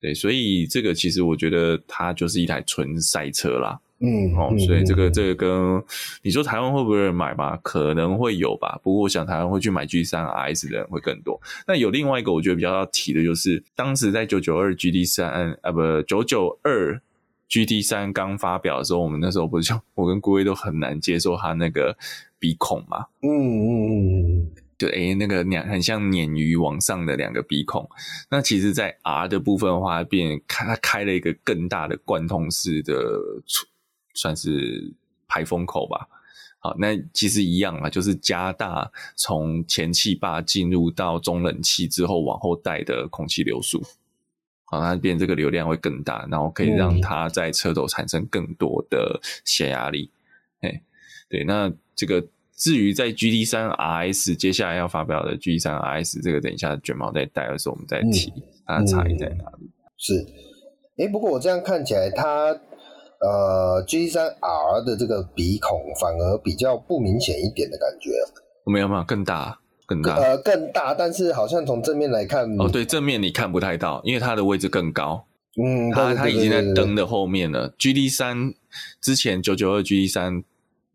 [0.00, 3.80] 对，所以这个其实我觉得它就是一台纯赛车啦。
[4.00, 5.84] 嗯，哦，所以这个这个跟
[6.22, 7.58] 你说台湾会不会买吧？
[7.64, 8.78] 可能会有吧。
[8.80, 11.40] 不过我想台湾会去买 G 三 RS 的人会更多。
[11.66, 17.00] 那有另外一个我觉得比较要提的就是，当时在九九二 GT 三啊，不九九二
[17.48, 21.96] GT 三刚发表的时候，我们那时候不是我跟郭威都很难接受它那个
[22.38, 23.06] 鼻孔嘛。
[23.22, 27.88] 嗯嗯嗯嗯，对，诶那个两很像鲶鱼往上的两个鼻孔。
[28.30, 32.94] 那其实，在 R 的部分的话，变开它开了一个更大的贯通式的
[33.44, 33.66] 出。
[34.18, 34.92] 算是
[35.28, 36.08] 排风口吧，
[36.58, 43.80] 好，那其实一样啊，就是加大从前气坝进入到中冷气之后往后带的空气流速，
[44.64, 50.10] 好，那变这个流量会更大，然后可以让它在车头产生更多的泄压力。
[50.62, 50.80] 哎、嗯，
[51.28, 52.26] 对，那这个
[52.56, 58.32] 至于在 GT 三 RS 接下来要发表的 GT 三 RS 这个，等一下卷毛再带的时候我们再提，
[58.66, 59.70] 它的差异在哪里？
[59.96, 60.26] 是，
[60.96, 62.58] 哎、欸，不过我这样看起来它。
[63.20, 68.10] 呃，GT3R 的这个鼻孔反而比较不明显一点的感觉，
[68.64, 70.14] 没有没有更大更大。
[70.16, 75.24] 呃更大，但是好像从正面来看哦，对正面你看不太到，因为它的位置更高，
[75.60, 77.72] 嗯，它它已经在灯的后面了。
[77.78, 78.54] GT3
[79.00, 80.44] 之前九九二 GT3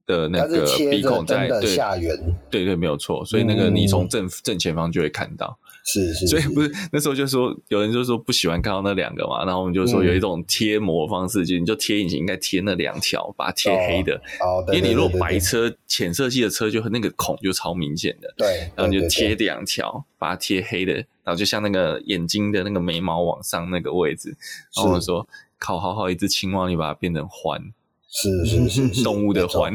[0.05, 2.15] 的那个鼻孔在下缘，
[2.49, 5.57] 对对对，没有错，所以那个你从正、嗯、正前方就会看到。
[5.85, 14.15] 是是，所以不是那时候就说有人就说不喜欢看到那两个嘛，然后我们就说有一种贴膜方式，嗯、就你就贴引擎应该贴那两条，把它贴黑的。
[14.39, 18.33] 哦，因为你如果白车浅色系的车，就那个孔就超明显的。
[18.37, 24.29] 对，然后你就贴两条，把它贴黑的，然后就像那个眼睛的那个眉毛往上那个位置。
[24.75, 25.27] 然后我们说，
[25.59, 27.61] 靠，好好一只青蛙，你把它变成环，
[28.09, 29.73] 是是是，是， 动物的环，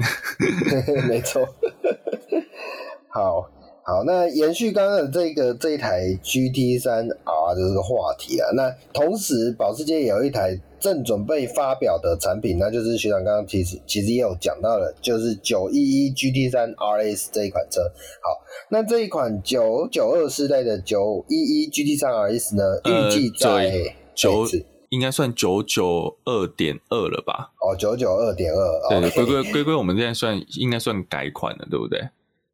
[1.07, 1.47] 没错。
[3.13, 3.51] 好。
[3.89, 17.81] 好，那延续刚刚的这个这一台 GT 三 R 的这个话题啊，那同时保时捷也有一台正准备发表的产品，那就是学长刚刚其实其实也有讲到了，就是九一一 GT 三 RS 这一款车。
[18.21, 24.45] 好，那这一款九九二世代的九一一 GT 三 RS 呢，预计在九
[24.91, 27.53] 应该算九九二点二了吧？
[27.63, 32.07] 哦，九九二点二，对，龟龟龟龟，我们现在算应该算改款了，对不对？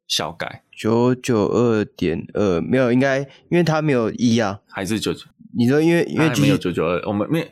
[0.07, 5.25] 小改九九二点二没有，应该因为它没有一啊，还是九九？
[5.57, 7.47] 你说因为因为没有九九二，我们没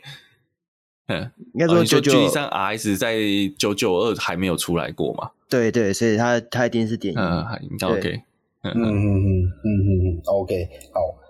[1.08, 3.18] 嗯，应该说九九三 RS 在
[3.58, 5.32] 九九二还没有出来过嘛？
[5.50, 7.46] 对对，所以它它一定是点一，嗯
[7.82, 8.22] ，OK，
[8.64, 11.23] 嗯嗯嗯嗯嗯嗯，OK，好。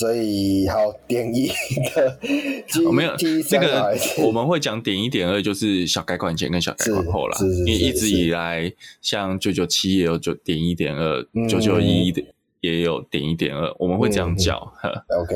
[0.00, 1.48] 所以好点一
[1.94, 2.18] 的
[2.90, 3.14] 没有
[3.46, 7.36] 这个我们会讲点一点二，就是小改款前跟小改款后啦。
[7.42, 12.24] 因为一直以来，像九九七也有九点一点二，九九一的
[12.62, 14.56] 也有点一点二，我们会这样叫。
[14.82, 15.34] 嗯、OK，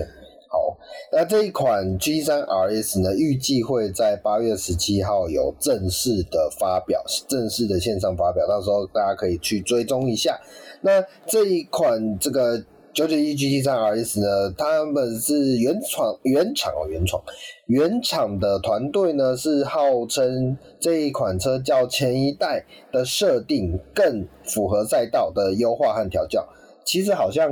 [0.49, 0.79] 好，
[1.13, 10.41] 那这一款 G 三 RS 呢，预计会在八月十七号有正式的发表，正式的线上发表，到时候大家可以去追踪一下。
[10.81, 12.65] 那这一款这个。
[12.95, 17.21] 九九一 GT 三 RS 呢，他们是原厂原厂哦，原厂
[17.67, 26.47] 原厂的团队呢，是号称这一款车较前一代的设定更符合赛道的优化和调教。
[26.85, 27.51] 其实好像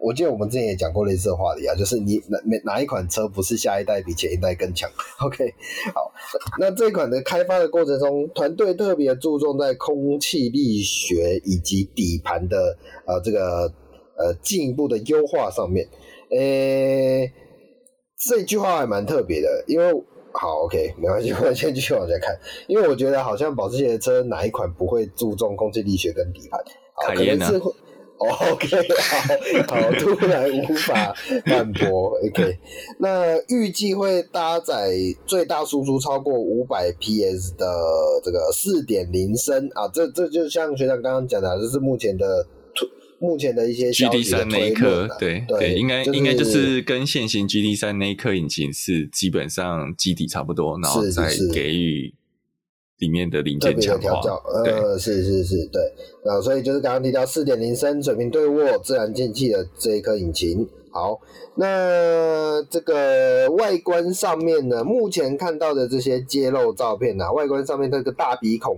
[0.00, 4.88] 我记得我们之前也讲过类似的话题啊，就是你哪哪一款车不是下一代比前一代更强？
[5.20, 5.52] OK，
[5.94, 6.10] 好，
[6.58, 12.74] 那这一款的开发的过程中，团队特别注重在空气力学以及底盘的
[13.04, 13.70] 呃这个。
[14.18, 15.86] 呃，进一步的优化上面，
[16.30, 17.32] 诶、欸，
[18.28, 19.92] 这句话还蛮特别的，因为
[20.32, 26.60] 好，OK，没关系， 我们先继续往下看，因为我觉得好像保时捷的车哪一款不会注重空气力学跟底盘，
[26.94, 27.72] 好，可能是会
[28.18, 28.66] ，OK，
[29.68, 31.14] 好，好，突然无法
[31.46, 32.58] 反驳，OK，
[32.98, 34.90] 那预计会搭载
[35.26, 37.64] 最大输出超过五百 PS 的
[38.24, 42.44] 这个四点零升啊，这这就像学长刚刚讲的，这是目前的。
[43.20, 52.14] 目前的一些 G D 三那一颗，对对，应该、就是、应该就是跟现行 G D 三那一颗引擎是基本上基底差不多，然后再给予
[52.98, 54.20] 里面的零件强化。
[54.64, 55.82] 呃，是是是，对。
[56.24, 61.20] 然后所以就是刚刚提到四点零升水平对卧自然进气的这一颗引擎，好，
[61.56, 68.76] 那这个外观上面呢，目前看到的这些揭露照片呢、啊，外观上面这个大鼻孔，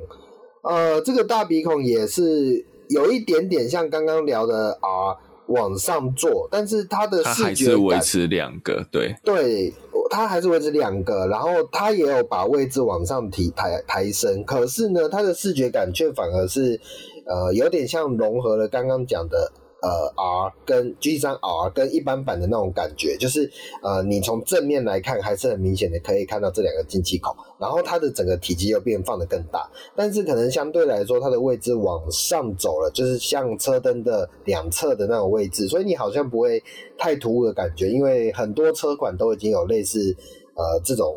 [0.62, 5.16] 呃，这个大鼻孔也是有一点点像刚刚聊的啊，
[5.46, 9.72] 往上做，但是它的视觉感维持两个，对对，
[10.10, 16.80] 它还是维持两个，然后它也有把位置往上提抬抬升，可是呢，它的视觉感却反而是
[17.26, 19.50] 呃，有点像融合了刚刚讲的。
[19.82, 23.50] 呃，R 跟 GT3R 跟一般版的那种感觉，就是
[23.82, 36.62] 呃，你从正面来看还是很明显的可以看到这两个进气口，然后它的整个体积又变放得更大，但是可能相对来说它的位置往上走了，就是像车灯的两侧的那种位置，所以你好像不会
[36.98, 40.14] 太突兀的感觉，因为很多车款都已经有类似
[40.56, 41.16] 呃这种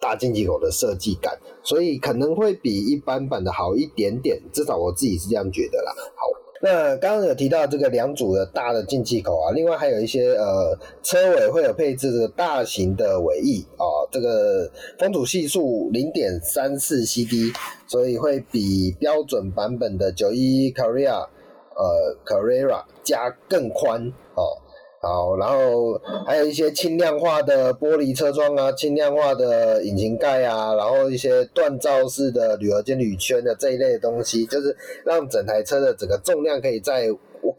[0.00, 5.92] 大进气口的设计感，所以可能会比一般版的好一点点，至少我自己是这样觉得啦。
[6.16, 6.26] 好。
[6.64, 13.82] 那刚刚有提到这个两组的大的进气口啊，另外还有一些呃车尾会有配置这个大型的尾翼啊，
[14.12, 17.52] 这个风阻系数零点三四 CD，
[17.88, 21.26] 所以会比标准版本的九一 Carrera
[21.74, 24.00] 呃 Carrera 加更宽
[24.36, 24.61] 哦。
[25.02, 34.74] 好，然后还有一些轻量化的玻璃车窗啊，轻量化的引擎盖啊，然后一些锻造式的铝合金铝圈的这一类的东西，就是
[35.04, 37.08] 让整台车的整个重量可以在。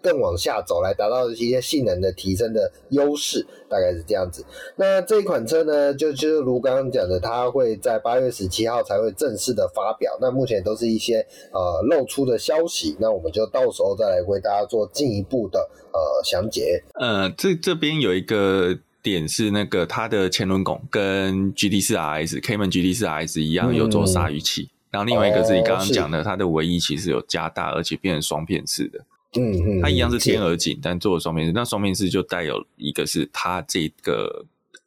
[0.02, 4.46] 更往下走，来达到一些性能的提升的优势，大概是这样子。
[4.76, 10.18] 那这一款车呢，就就如刚刚讲的，它会在八月十七号才会正式的发表。
[10.22, 15.60] 那目前都是一些呃露出的消息，那我们就到时候再来为大家做进一步的
[15.92, 16.84] 呃详解。
[16.94, 29.00] 呃，这这边有一个点是那个它的前轮拱跟 GT 四 RS、Cayman GT 四 RS 一样有做鲨鱼鳍，嗯、然后另外一个是你刚刚讲的，哦、它的尾翼其实有加大，而且变成双片式的。
[29.36, 31.52] 嗯，它一样是天鹅颈，但做了双面式。
[31.54, 34.46] 那双面式就带有一个是它这个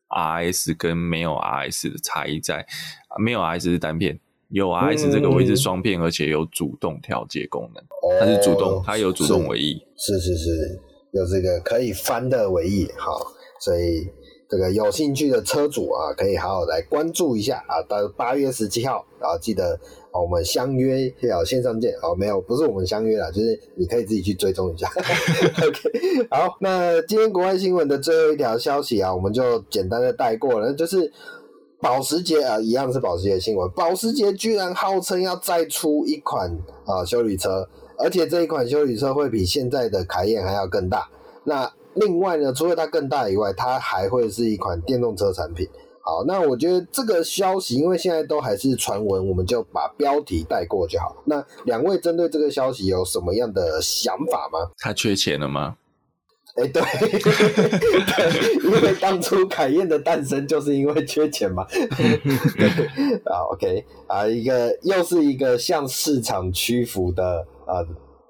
[0.09, 2.67] RS 跟没有 RS 的差异在，
[3.19, 7.85] 没有 RS 是单片，有 RS 这个位置双片，而且有主动调节功能。
[8.21, 10.81] 它是主动，它有主动尾翼，是是是，
[11.13, 12.89] 有这个可以翻的尾翼。
[12.97, 13.21] 好，
[13.61, 14.09] 所以
[14.49, 17.83] 这个有兴趣的车主啊，可以好好来关注一下啊。
[17.83, 19.79] 到八月十七号，然后记得。
[20.19, 24.89] 我们相约要线上见，哦，没有，不是我们相约啦，就是你可以自己去追踪一下。
[25.63, 31.13] OK，好，那今天国外新闻的最后一条消息啊，我们就简单的带过了，就是
[31.83, 36.51] 保时捷啊，一样是保时捷新闻，保时捷居然号称要再出一款
[36.87, 37.69] 啊修理车，
[37.99, 41.11] 而且这一款修理车会比现在的凯宴还要更大。
[41.45, 45.69] 那另外呢，除了它更大以外，它还会是一款电动车产品。
[46.03, 51.17] 好，那我觉得这个消息，因为现在都还是传闻，我们就把标题带过就好。
[51.25, 54.71] 那两位针对这个消息有什么样的想法吗？
[54.79, 55.77] 他缺钱了吗？
[56.57, 56.81] 哎、欸，对，
[57.11, 61.65] 对，因为当初凯宴的诞生就是因为缺钱嘛。
[63.27, 67.85] 啊，OK，啊，一个又是一个向市场屈服的啊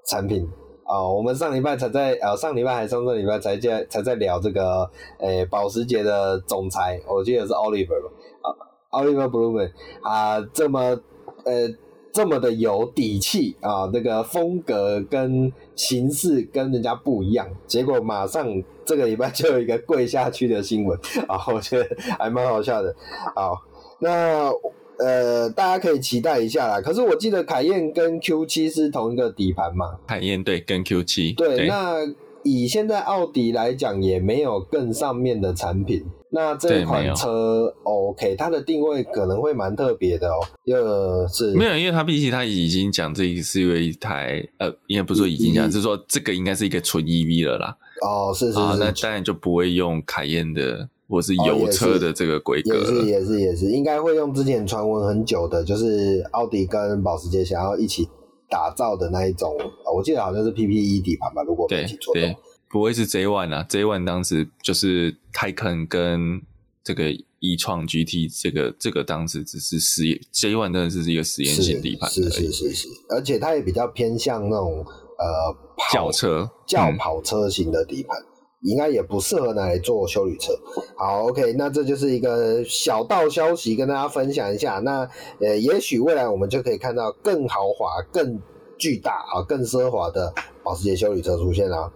[0.08, 0.48] 产品。
[0.86, 8.10] 啊、哦，我们上礼拜才在呃、上礼拜还上上礼拜才在才在聊这个，诶、保时捷的总裁，我记得是 Oliver 吧，
[8.42, 9.70] 啊，Oliver Blume
[10.02, 10.96] 啊，这么
[11.44, 11.68] 呃
[12.12, 18.46] 这么的有底气啊，那个风格跟形式跟人家不一样，结果马上
[18.84, 22.94] 这个礼拜就有一个跪下去的新闻，啊，我觉得还蛮好笑的，
[23.34, 23.60] 好，
[23.98, 24.50] 那。
[24.98, 26.80] 呃，大家可以期待一下啦。
[26.80, 29.98] 可是我记得凯宴跟 Q 七是同一个底盘嘛？
[30.06, 31.56] 凯宴对，跟 Q 七对。
[31.56, 31.96] 对，那
[32.42, 36.04] 以现在奥迪来讲，也没有更上面的产品。
[36.30, 40.40] 那这款车 OK，它的定位可能会蛮特别的哦。
[40.64, 47.76] 又是没有，因为它毕竟它已经讲这个是一台呃，应该不是说已经讲，是说这个应该是一个纯 EV 了啦。
[48.02, 50.88] 哦，是是是，啊，那当然就不会用凯宴的。
[51.08, 58.08] 或是油车的这个规格，也是也是也是，应该会用之前传闻很久的，就是奥迪跟保时捷想要一起
[58.50, 59.56] 打造的那一种，
[59.94, 62.26] 我记得好像是 PPE 底盘吧，如果没记错的话。
[62.26, 62.36] 对，
[62.68, 66.42] 不会是 J One 啊，J One 当时就是 Taycan 跟
[66.82, 67.04] 这个
[67.38, 74.84] e-tron GT 这个这个当时只是实验，J One 真的是一个实验性底盘，是是是是，而且它也比较偏向那种
[75.18, 75.56] 呃
[75.92, 78.18] 轿车、轿跑车型的底盘。
[78.20, 78.26] 嗯
[78.66, 80.52] 应该也不适合拿来做修旅车。
[80.96, 84.80] 好，OK，那这就是一个小道消息，跟大家分享一下。
[84.80, 85.08] 那
[85.40, 88.40] 呃，也许未来我们就可以看到更豪华、更
[88.76, 91.92] 巨大啊、更奢华的保时捷修旅车出现了。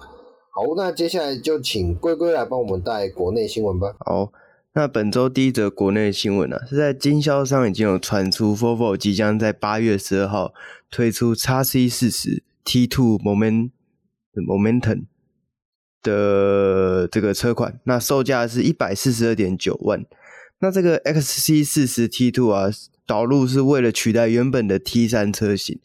[0.52, 3.94] 好，那接下来就请龟龟来帮我们带国内新闻吧。
[4.06, 4.30] 好，
[4.74, 10.54] 那本周第一则国内新闻呢、啊，是在经销商已经有传出，Volvo 即将在八月十二号
[10.90, 13.70] 推出 XC40 T2 Moment
[14.34, 15.06] Momentum。
[16.02, 20.04] 的这个车款，那售价是一百四十二点九万。
[20.60, 22.68] 那这个 XC 四十 T Two 啊，
[23.06, 25.78] 导入是为了取代原本的 T 三车型。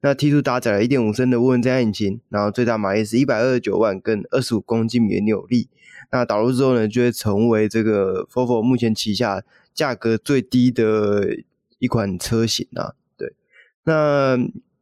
[0.00, 5.68] 那 T Two 搭载了一点五升的涡轮增压引擎，然后最大马力是一百二十九万跟二十五公斤米的扭力。
[6.10, 9.42] 那导入之后呢，就会成为这个 Folvo 目前旗下
[9.72, 11.36] 价格最低的
[11.78, 12.92] 一款车型啊。
[13.16, 13.32] 对，
[13.84, 14.36] 那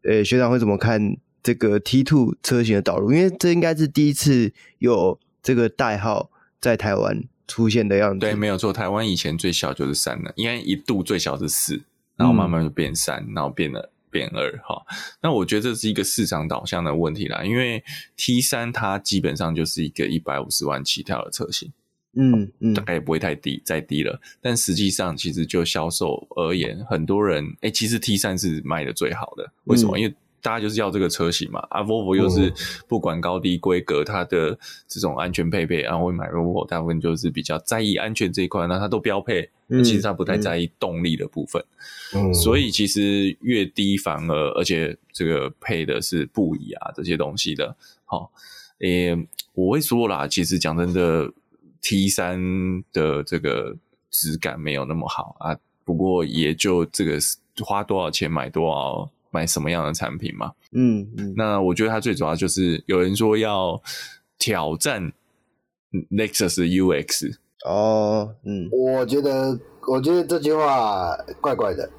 [0.05, 3.13] 呃学长会怎么看这个 T Two 车型的导入？
[3.13, 6.31] 因为这应该是第一次有这个代号
[6.61, 8.21] 在台湾出现的样子。
[8.21, 11.83] 对，没有错，台湾以前最小就是三了，因为一度最小是四，
[12.17, 13.91] 然后慢慢就变三，然后变了。
[14.13, 14.85] 变二哈，
[15.23, 17.81] 那我觉得这是一个市场导向的问题啦，因为
[18.17, 21.73] T 三它基本上就是一个一百五十万起跳的车型，
[22.17, 24.21] 嗯嗯，大概也不会太低，再低了。
[24.41, 29.97] 但实际上，其实就销售而言，很多人哎、欸、其实 T 三是卖的最好的，为什么？
[29.97, 32.53] 嗯、因为大家就是要这个车型嘛，啊，Volvo 又是
[32.89, 41.63] 不管高低规格，它的这种安全配备，然后会买 Volvo，大部分就是比较在意安全这一块，那它都标配，嗯、其实它不太在意动力的部分，
[42.15, 47.77] 嗯，所以其实越低反而，而且这个配的是布椅啊这些东西的，
[48.07, 48.31] 好，
[48.79, 49.15] 诶，
[49.53, 51.31] 我会说啦，其实讲真的
[51.83, 52.41] ，T 三
[52.93, 53.77] 的这个
[54.11, 57.19] 质感没有那么好啊，不过也就这个
[57.63, 59.11] 花多少钱买多少。
[59.31, 60.53] 买什么样的产品嘛？
[60.73, 63.81] 嗯嗯，那我觉得它最主要就是有人说要
[64.39, 65.13] 挑战
[66.11, 69.59] Nexus UX 哦，嗯，我觉得
[69.89, 71.91] 我觉得这句话怪怪的，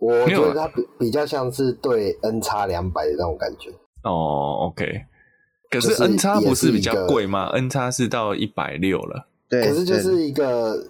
[0.00, 3.70] 我觉得它比比较像是对 N 叉两百的那种感觉。
[4.02, 5.04] 哦，OK，
[5.70, 10.88] 可是 N 叉不是比较贵吗？N 叉是到一百六了，对，可是就是一个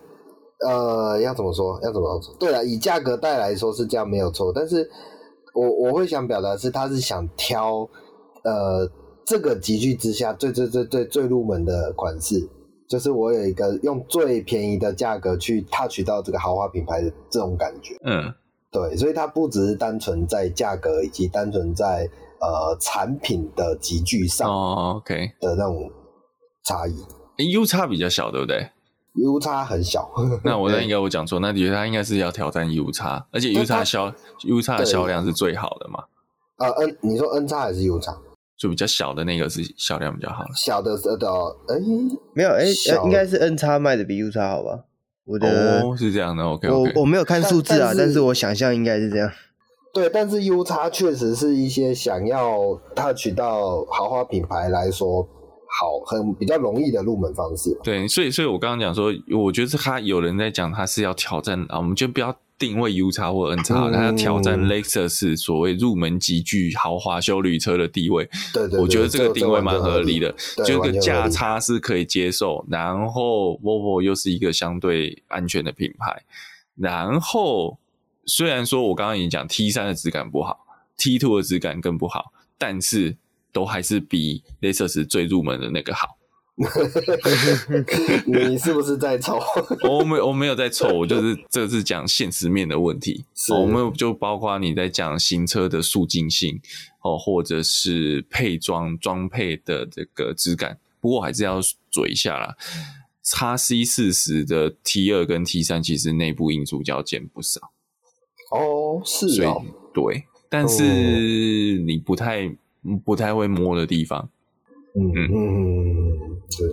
[0.67, 1.81] 呃，要怎么说？
[1.83, 2.35] 要怎么说？
[2.39, 4.89] 对了，以价格带来说是这样没有错，但是。
[5.57, 7.89] 我我会想表达是，他是想挑，
[8.45, 8.89] 呃，
[9.25, 12.47] 这个集聚之下最最最最最入门的款式，
[12.87, 17.97] 就是我有一个用最便宜的价格去 touch 到这个豪华品牌的这种感觉。
[18.05, 18.33] 嗯，
[18.71, 22.09] 对，所以它不只是单纯在价格，以及单纯在
[22.41, 25.91] 呃产品的集聚上哦，OK 的那种
[26.65, 26.93] 差异。
[27.39, 28.69] 诶，UX 比较小，对不对
[29.17, 30.11] ？U 差很小，
[30.45, 34.13] 那我那应该我讲错，那觉得它应该是要挑战 U 差，而且 U 差销
[34.45, 36.05] U 差的销量是最好的嘛？
[36.59, 38.17] 呃，N 你说 N 差还是 U 差？
[38.57, 40.45] 就比较小的那个是销量比较好。
[40.55, 41.29] 小的呃的，
[41.69, 41.77] 哎，
[42.33, 42.65] 没有，哎，
[43.05, 44.85] 应该是 N 差卖的比 U 差好吧？
[45.27, 49.31] 我觉得哦，是这样的，OK，我我没有看数字啊，但是我想象应该是这样。
[49.93, 55.29] 对，但是 U 差确实是一些想要 touch 到豪华品牌来说。
[55.79, 57.79] 好，很比较容易的入门方式。
[57.85, 68.25] 对，所以，所以我刚刚讲说，我觉得是他有人在讲，他是要挑战啊，我们就不要定位 U 叉或 N 叉，他要挑战 Lexus 所谓入门级具豪华修旅车的地位。
[68.55, 72.65] 对对，对，我觉得这个定位蛮合理的，这就个价差是可以接受。
[72.71, 76.23] 然后 Volvo 又是一个相对安全的品牌。
[76.75, 77.77] 然后
[78.25, 80.59] 虽然说我刚刚已经讲 T 三的质感不好
[80.97, 83.19] ，T two 的质感更不好，但是。
[83.57, 86.19] 都还是比 Lexus 最入门的那个好。
[88.27, 89.39] 你是不是在凑？
[89.89, 93.25] 我没我没有在凑，我就是这是讲现实面的问题。
[93.49, 96.61] 我们就包括你在讲新车的肃静性
[97.03, 100.79] 哦，或者是配装装配的这个质感。
[101.01, 101.59] 不过还是要
[101.91, 102.55] 嘴一下啦
[103.25, 107.73] ，XC 四十的 T 二跟 T 三其实内部因素要减不少。
[108.51, 110.83] 哦，是哦，对，但是
[111.87, 112.55] 你不太。
[113.05, 114.29] 不太会摸的地方，
[114.95, 116.69] 嗯嗯嗯，对，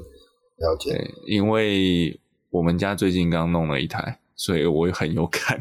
[0.65, 1.11] 了解。
[1.27, 5.59] 因为我们家最近刚弄了一台，所以我也很有感。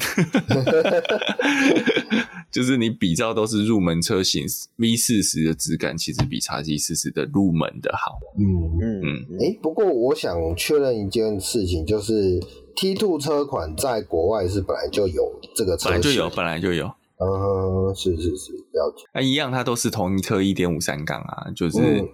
[2.50, 4.44] 就是你比较都是入门车型
[4.76, 8.18] ，V 四十的质感其实比 XC 四十的入门的好。
[8.38, 8.44] 嗯
[8.78, 9.36] 嗯嗯。
[9.40, 12.38] 哎、欸，不过我想确认一件事情，就是
[12.76, 16.92] T two 车款在国外是本来就有这个车型，本来就有，本来就有。
[17.22, 19.04] 嗯，是是是，了解。
[19.14, 22.04] 那、啊、一样，它都是同一颗一点五三缸啊，就是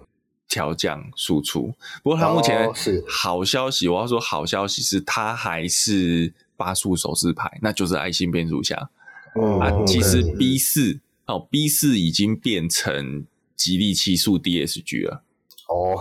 [0.47, 1.67] 调降输出。
[1.67, 8.89] 嗯、不过它目前是好消息，我要说好消息是它还是八速手自排，那就是爱心变速箱。
[9.35, 15.23] 嗯、啊，其实 B 四哦，B 四已经变成吉利七速 DSG 了。
[15.67, 15.97] 哦，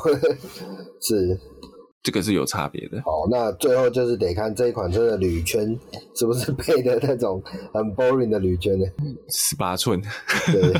[1.00, 1.38] 是。
[2.02, 2.98] 这个是有差别的。
[2.98, 5.78] 哦，那最后就是得看这一款车的铝圈
[6.16, 7.42] 是不是配的那种
[7.72, 8.86] 很 boring 的铝圈呢？
[9.28, 10.00] 十八寸，
[10.50, 10.72] 对，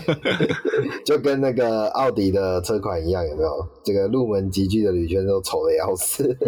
[1.04, 3.50] 就跟那个奥迪的车款一样，有没有？
[3.84, 6.34] 这个入门级距的铝圈都丑的要死。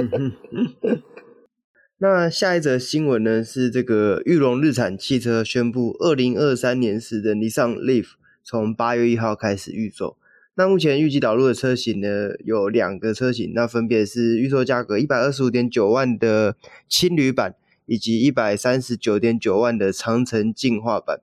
[1.98, 3.44] 那下一则新闻呢？
[3.44, 8.12] 是这个裕隆日产汽车宣布，二零二三年时的尼桑 Leaf
[8.42, 10.16] 从八月一号开始预售。
[10.60, 16.54] 那目前预计导入的车型呢，有两个车型，那分别是预售价格一百二十五点九万的
[16.86, 17.54] 轻旅版，
[17.86, 21.22] 以及一百三十九点九万的长城进化版。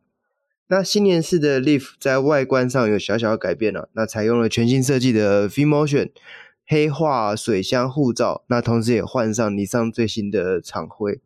[0.69, 6.09] 那新年式的 Leaf 在外观上有小小的改变了，那采用了全新设计的 V-Motion
[6.65, 11.19] 黑化水箱护罩，那同时也换上尼桑最新的厂徽。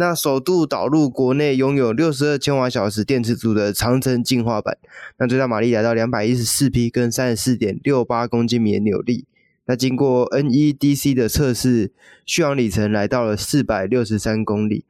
[0.00, 4.78] 那首度导入国内拥有六十二千瓦小时电池组的长城进化版，
[5.18, 9.26] 那最大马力来到两百一十四匹，跟三十四点六八公斤米的扭力。
[9.66, 11.92] 那经过 NEDC 的测试，
[12.24, 14.86] 续航里程来到了四百六十三公里。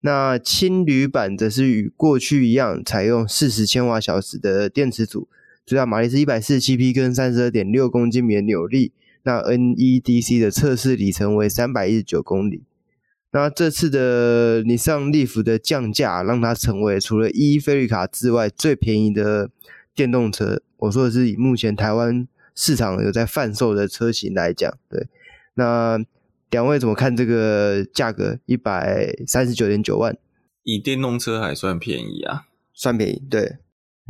[0.00, 5.28] 那轻旅版则是与过去一样，采用四十千瓦小时的电池组，
[5.64, 8.92] 最大马力是一百四十七匹，跟三十二点六公斤米的扭力。
[9.22, 12.64] 那 NEDC 的测试里程为三百一十九公里。
[13.32, 19.50] 那这次的尼桑 Leaf 的降价，让它成为除了 E 菲利卡之外最便宜的
[19.94, 20.60] 电动车。
[20.78, 22.26] 我说的是以目前台湾
[22.56, 25.06] 市场有在贩售的车型来讲，对。
[25.54, 26.04] 那
[26.50, 28.40] 两位怎么看这个价格？
[28.46, 30.16] 一百三十九点九万，
[30.64, 33.58] 以电动车还算便宜啊，算便宜，对。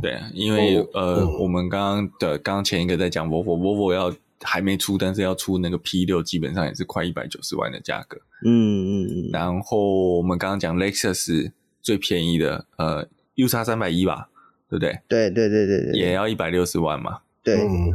[0.00, 4.14] 对，因为、哦、呃，嗯、我们刚刚的刚刚前一个在讲 Volvo，Volvo 要。
[4.42, 8.20] 还没出，但是要出那个 P 六，基本上也是快一百九十万的价格。
[8.44, 9.30] 嗯嗯嗯。
[9.32, 14.28] 然后我们刚刚讲 Lexus 最便宜的，呃，UX 三百一吧，
[14.68, 14.98] 对不对？
[15.08, 15.98] 对对对对对。
[15.98, 17.20] 也要一百六十万嘛。
[17.42, 17.60] 对。
[17.60, 17.92] 嗯。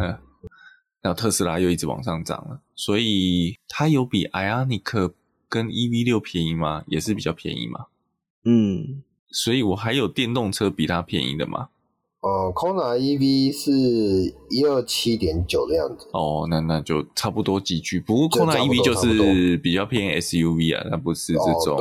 [1.02, 5.14] 然后特斯拉又一直往上涨了，所以它有比 Ioniq
[5.48, 6.84] 跟 EV 六便宜吗？
[6.88, 7.86] 也是比较便宜嘛。
[8.44, 9.04] 嗯。
[9.30, 11.70] 所以我还有电动车比它便宜的吗？
[12.26, 13.72] 哦，Kona EV 是
[14.50, 16.08] 一二七点九的样子。
[16.12, 18.00] 哦，那那就差不多几句。
[18.00, 21.78] 不过 Kona EV 就是比较偏 SUV 啊，那不是这种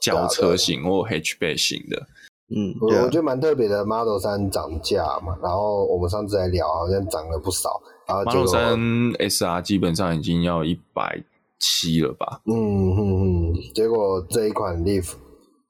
[0.00, 2.06] 轿车型或 hatchback 型的。
[2.48, 3.84] 嗯，我我觉得蛮特别的。
[3.84, 7.68] Model 三涨价嘛，然后我们上次来聊，好像涨了不少。
[8.06, 8.80] 然后 Model 三
[9.18, 11.22] SR 基本上已经要一百
[11.60, 12.40] 七了吧？
[12.46, 12.56] 嗯
[12.96, 15.12] 嗯嗯，结果这一款 Leaf。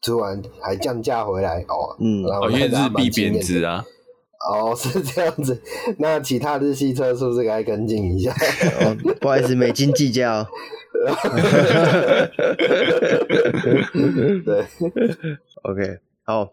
[0.00, 3.84] 突然还降价回来哦，嗯，然后因为日币贬值啊，
[4.48, 5.60] 哦， 是这样子，
[5.98, 8.32] 那其他日系车是不是该跟进一下？
[8.80, 10.46] 哦，不好意思，美金计较。
[14.44, 14.64] 对
[15.62, 16.52] ，OK，好，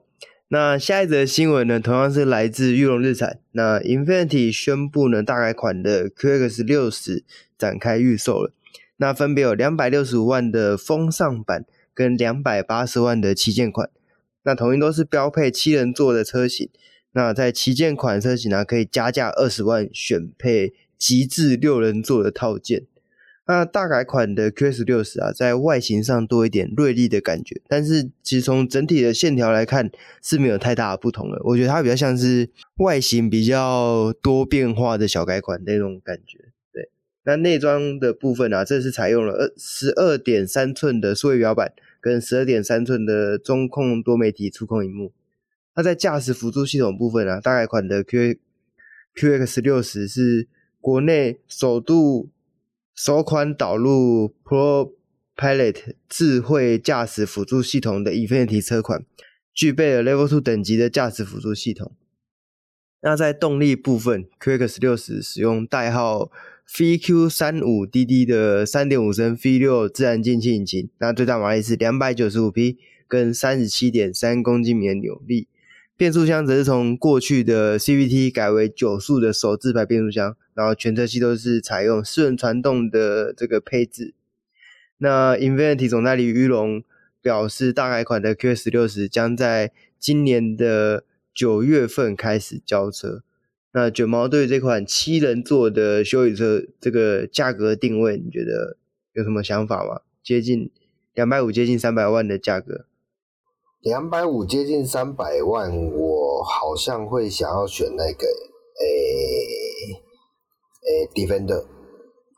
[0.50, 3.40] 那下一则新闻呢，同样是来自裕隆日产。
[3.54, 7.24] 那 Infinity 宣布呢，大改款的 QX 六十
[7.58, 8.52] 展开预售了，
[8.98, 11.66] 那分别有两百六十五万的风尚版。
[11.96, 13.90] 跟两百八十万的旗舰款，
[14.44, 16.70] 那统一都是标配七人座的车型。
[17.14, 22.84] 那在旗舰款车型呢，可以加价二十万选配极致六人座的套件。
[23.48, 29.92] 那大改款的 Q S 六十啊，在外形上多一点锐利的感觉，但是其实从整体的线条来看
[30.22, 31.40] 是没有太大的不同的。
[31.44, 36.40] 我觉得它比较像是外形比较多变化的小改款那种感觉。
[36.74, 36.90] 对
[37.24, 41.72] 那内装的部分啊，这是采用了二十二点三寸的数位表板
[42.06, 45.12] 跟十二点三寸的中控多媒体触控萤幕。
[45.76, 48.36] 那在驾驶辅助系统部分啊，大改款的 Q
[49.16, 50.48] QX 六十是
[50.80, 52.30] 国内首度
[52.94, 59.04] 首款导入 ProPilot 智慧驾驶辅助系统的 Infiniti 车款，
[59.52, 61.96] 具备了 Level Two 等级的驾驶辅助系统。
[63.02, 66.32] 那在动力部分，QX 六十使用代号
[66.68, 75.48] VQ 三五 DD 的三点五升 V 六自然进气引擎，那最大马力是两百九十五匹，跟三十七点三公斤米的扭力。
[75.96, 84.14] 变速箱则是从过去的 CVT 改为九速的手自排变速箱，然后全车系都是采用四轮传动的这个配置。
[84.98, 86.84] 那 Infiniti 总代理于龙
[87.22, 93.22] 表示，大改款的 QX 六十将在今年的九月份开始交车。
[93.76, 98.78] 那卷毛对这款七人座的休旅车这个价格定位，你觉得
[99.12, 100.00] 有什么想法吗？
[100.24, 100.72] 接近
[101.14, 102.86] 两百五，接近三百万的价格。
[103.82, 108.26] 两百五接近三百万，我好像会想要选那个，
[108.80, 108.88] 诶、
[109.84, 110.00] 欸、
[110.88, 111.66] 诶、欸、Defender。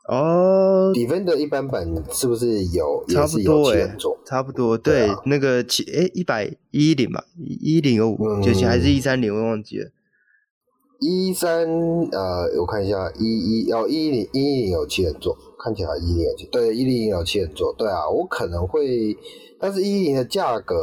[0.08, 3.04] 哦，Defender 一般版是不是有？
[3.06, 4.76] 差不多诶、欸，差不多。
[4.76, 9.92] 对，那个七诶一百一零吧，一零有五，九七还是一三零，我忘记了。
[11.00, 11.64] 一三
[12.10, 19.16] 呃，我看一下，一一要一零一零有七人座，看起来一零有七，对，一零有七人座，对啊，我可能会，
[19.60, 20.74] 但是一零的价格，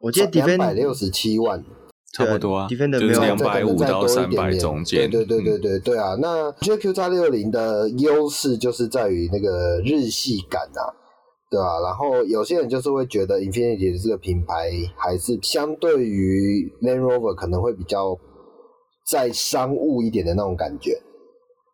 [0.00, 1.64] 我记得两百六十七万，
[2.12, 10.90] 差不多啊，Defender 没有两百五到三百中间，对对对对对对啊，那 Q 叉六零的优势就是在于那个日系感啊，
[11.48, 11.80] 对吧、啊？
[11.84, 18.18] 然后有些人就是会觉得 Infinity 这个品牌还是相对于 Land Rover 可能会比较。
[19.06, 21.00] 再商务一点的那种感觉。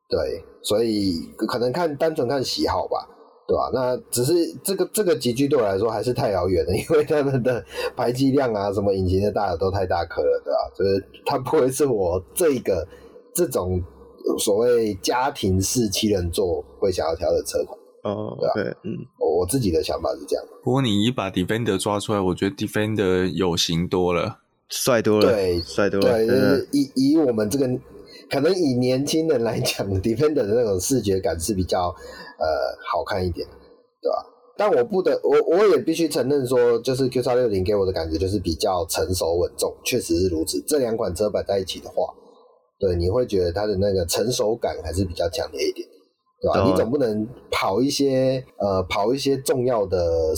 [0.09, 1.15] 对，所以
[1.49, 3.09] 可能看单纯看喜好吧，
[3.49, 3.71] 对吧？
[3.73, 7.65] 那只是这个这个级距对我来说还是太遥远了，因为他们的
[7.97, 10.59] 排气量啊，什么引擎的大小都太大颗了，对吧？
[10.77, 12.87] 就是它不会是我这个
[13.35, 13.83] 这种
[14.39, 17.79] 所谓家庭式七人座会想要挑的车款。
[18.05, 20.45] 哦，对啊，嗯，我我自己的想法是这样。
[20.63, 24.41] 不过你一把 Defender 抓出来，我觉得 Defender 有型多了，
[24.73, 26.09] 帅多了，对，帅多了。
[26.11, 27.69] 对，就是以以我们这个。
[28.31, 32.47] 可能以年轻人来讲，Defender 的那种视觉感是比较呃
[32.91, 33.47] 好看一点，
[34.01, 34.25] 对吧？
[34.57, 40.65] 但我不得我我也必须承认说，就是 Q 三六零给我的感觉就是比较成熟稳重，确实是如此。
[40.67, 42.07] 这两款车摆在一起的话，
[42.79, 45.87] 对，你会觉得它的那个成熟感还是比较强烈一点。
[46.41, 46.65] 对吧？
[46.67, 50.35] 你总不能跑一些呃跑一些重要的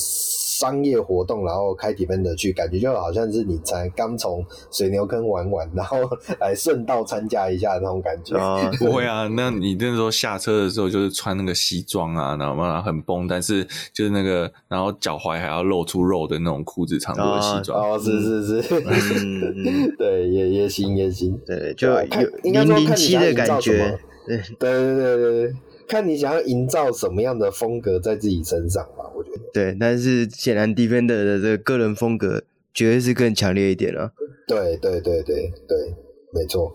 [0.54, 5.98] 商业活动，然后开 Defender 去，感觉就好像是你才刚从水牛坑玩完，然后
[6.40, 8.38] 来顺道参加一下那种感觉。
[8.38, 17.92] 啊，不会啊，那你那时候下车的时候就是穿那个西装啊，然后嘛很绷，但是就是那个然后脚踝还要露出肉的那种裤子长度的西装。
[17.92, 21.98] 哦，是是是，嗯， 对，也也行也行，对，就有
[22.44, 23.98] 零零七的感觉。
[24.26, 25.54] 对对对对对。
[25.86, 29.40] 看你想要营造什么样的风格在自己身上吧，我觉得。
[29.52, 34.12] 对，但是显然 Defender 的这个个人风格绝对是更强烈一点了。
[34.46, 35.94] 对对对对对，
[36.32, 36.72] 没错。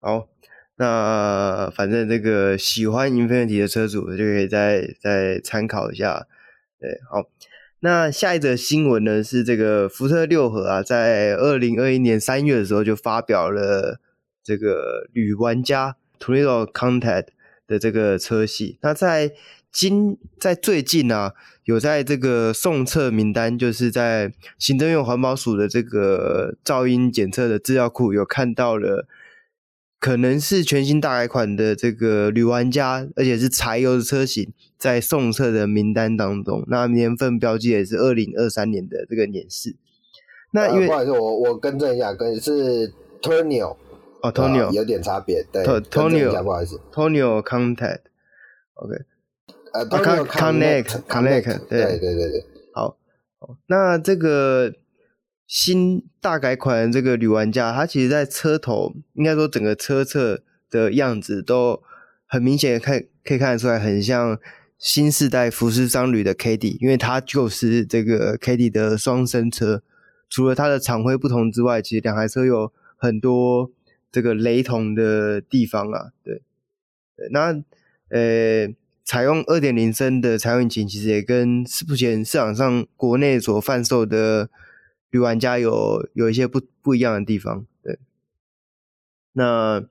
[0.00, 0.28] 好，
[0.76, 6.26] 那反正这个喜欢 Infinity 的车主就可以再再参考一下。
[6.80, 7.30] 对，好。
[7.80, 14.00] 那下一则新闻呢是这个福特六合啊，在二零二一年三月的时候就发表了
[14.42, 17.26] 这个女玩家 Tornado Contact。
[17.66, 19.32] 的这个车系，那在
[19.72, 21.32] 今在最近啊，
[21.64, 29.08] 有在这个送测名单，就是在行政院环保署的这个噪音检测的资料库，有看到了，
[29.98, 39.74] 可能是全新大改款的这个女玩家，而且是柴油的车型，在送测的名单当中，那年份标记也是二零二三年的这个年式。
[40.52, 43.76] 那因为、呃、不好意思，我我更正一下，跟是 Tourneo。
[44.24, 44.72] 哦，Tonio。
[44.72, 48.96] 有点差别，对，Tonio 不好意思，Tonio Contact，OK，
[49.74, 51.98] 呃，Tonio Connect，Connect，对对。
[51.98, 52.96] 对对，好，
[53.66, 54.72] 那这个
[55.46, 61.82] 新大改款这个女玩家，它其实在车头，应该说整个车侧的样子都
[62.26, 64.38] 很明显看，可以看得出来，很像
[64.78, 69.82] 新世代福斯商旅的 Caddy，因为它就是这个 Caddy 的双生车，
[70.30, 73.70] 除了它的厂徽不同之外，其实两台车有很多。
[74.14, 76.40] 这个雷同的地方啊，对，
[77.16, 77.52] 对，那
[78.10, 84.48] 呃，采用二点零升的柴油引擎，其实也跟目前市场上国内所贩售的
[85.10, 87.98] 旅玩家有有一些不不一样的地方，对。
[89.32, 89.84] 那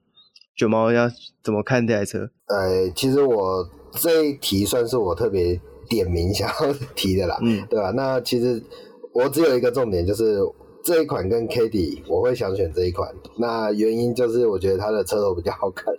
[0.55, 1.11] 卷毛要
[1.43, 2.29] 怎么看这台车？
[2.45, 5.59] 呃，其实我这一题算是我特别
[5.89, 7.91] 点名想要提的啦，嗯，对吧？
[7.91, 8.63] 那其实
[9.11, 10.39] 我只有一个重点就是。
[10.83, 15.93] 这一款跟 Caddy 我会想选这一款，那原因就是我觉得它的车头比较好看。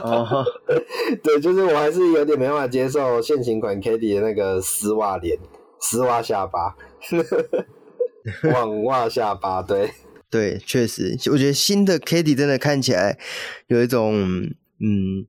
[0.00, 0.44] Uh-huh.
[1.22, 5.38] 对，就是我还是有点没办法接受现行款 Caddy 的那个丝袜脸、
[5.80, 6.76] 丝袜下巴、
[8.52, 9.62] 网袜下巴。
[9.62, 9.90] 对，
[10.28, 13.18] 对，确实，我觉得新的 Caddy 真的看起来
[13.68, 14.14] 有一种
[14.80, 15.26] 嗯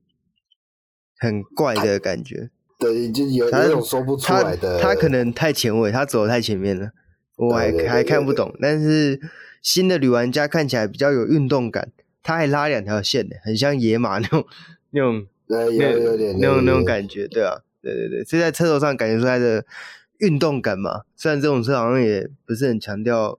[1.20, 2.50] 很怪的感觉。
[2.80, 4.80] 对，就有有一种说不出来的。
[4.80, 6.90] 他可能太前卫，他走的太前面了。
[7.38, 9.20] 我还还看不懂，但是
[9.62, 14.44] 新的女玩家看起来比较有运动感，她还拉两条线的，很像野马那种
[14.90, 19.64] 那种，对，有有点那种那种感觉，对啊，对对对，所以在车头上感觉出来的
[20.18, 23.38] 运动感嘛，虽然这种车好像也不是很强调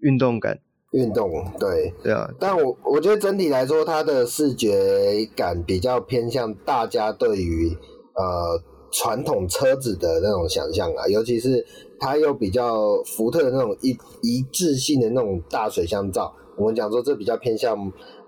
[0.00, 0.58] 运动感，
[0.90, 1.94] 运动，对。
[2.02, 7.76] 对啊，但我我觉得整体来说，它的视觉感比较偏向大家对于
[8.14, 8.62] 呃
[8.98, 11.64] 传统车子的那种想象啊，尤其是。
[11.98, 17.74] 它有比较福特的那种一一致性的那种大水箱罩，我们讲说这比较偏向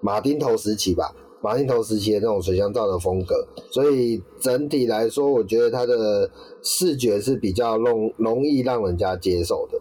[0.00, 6.30] 马丁头时期吧，马丁头时期的那种水箱罩的风格，所以整体来说，我觉得它的
[6.62, 9.78] 视觉是比较容容易让人家接受的。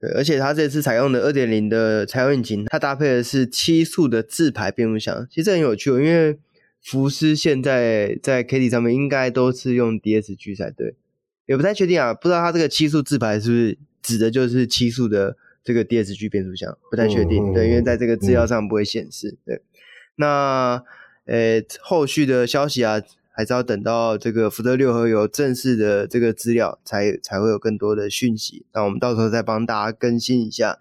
[0.00, 6.36] 对，而且它这次采用的二点零的柴油引擎，它搭配的是七速的自排变速箱，其实很有趣，因为
[6.88, 10.94] 福斯现在在 Caddy 上面应该都是用 DSG 才对。
[11.46, 17.44] 也不太确定啊，不知道它这个七速自排是不是指的就是七速的这个 DSG 变速箱，不太确定。
[17.44, 19.36] 嗯、对，因为在这个资料上不会显示。
[19.44, 19.60] 对，
[20.14, 20.80] 那
[21.24, 28.64] 呃后续的消息啊，还是要等到这个福特六和有正式的这个资料才才会有更多的讯息。
[28.72, 30.78] 那我们到时候再帮大家更新一下。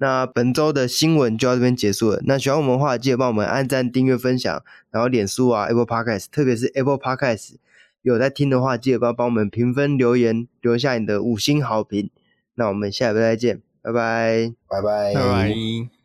[0.00, 2.20] 好，那本周的新闻就到这边结束了。
[2.24, 7.56] 那喜欢我们的话，记得帮我们按赞、订阅、分享，然后脸书啊、Apple Podcast，特别是 Apple Podcast，
[8.02, 12.10] 有在听的话，记得帮帮我们评分、留言，留下你的五星好评。
[12.54, 15.99] 那我们下礼拜再见，拜拜，拜拜，拜拜。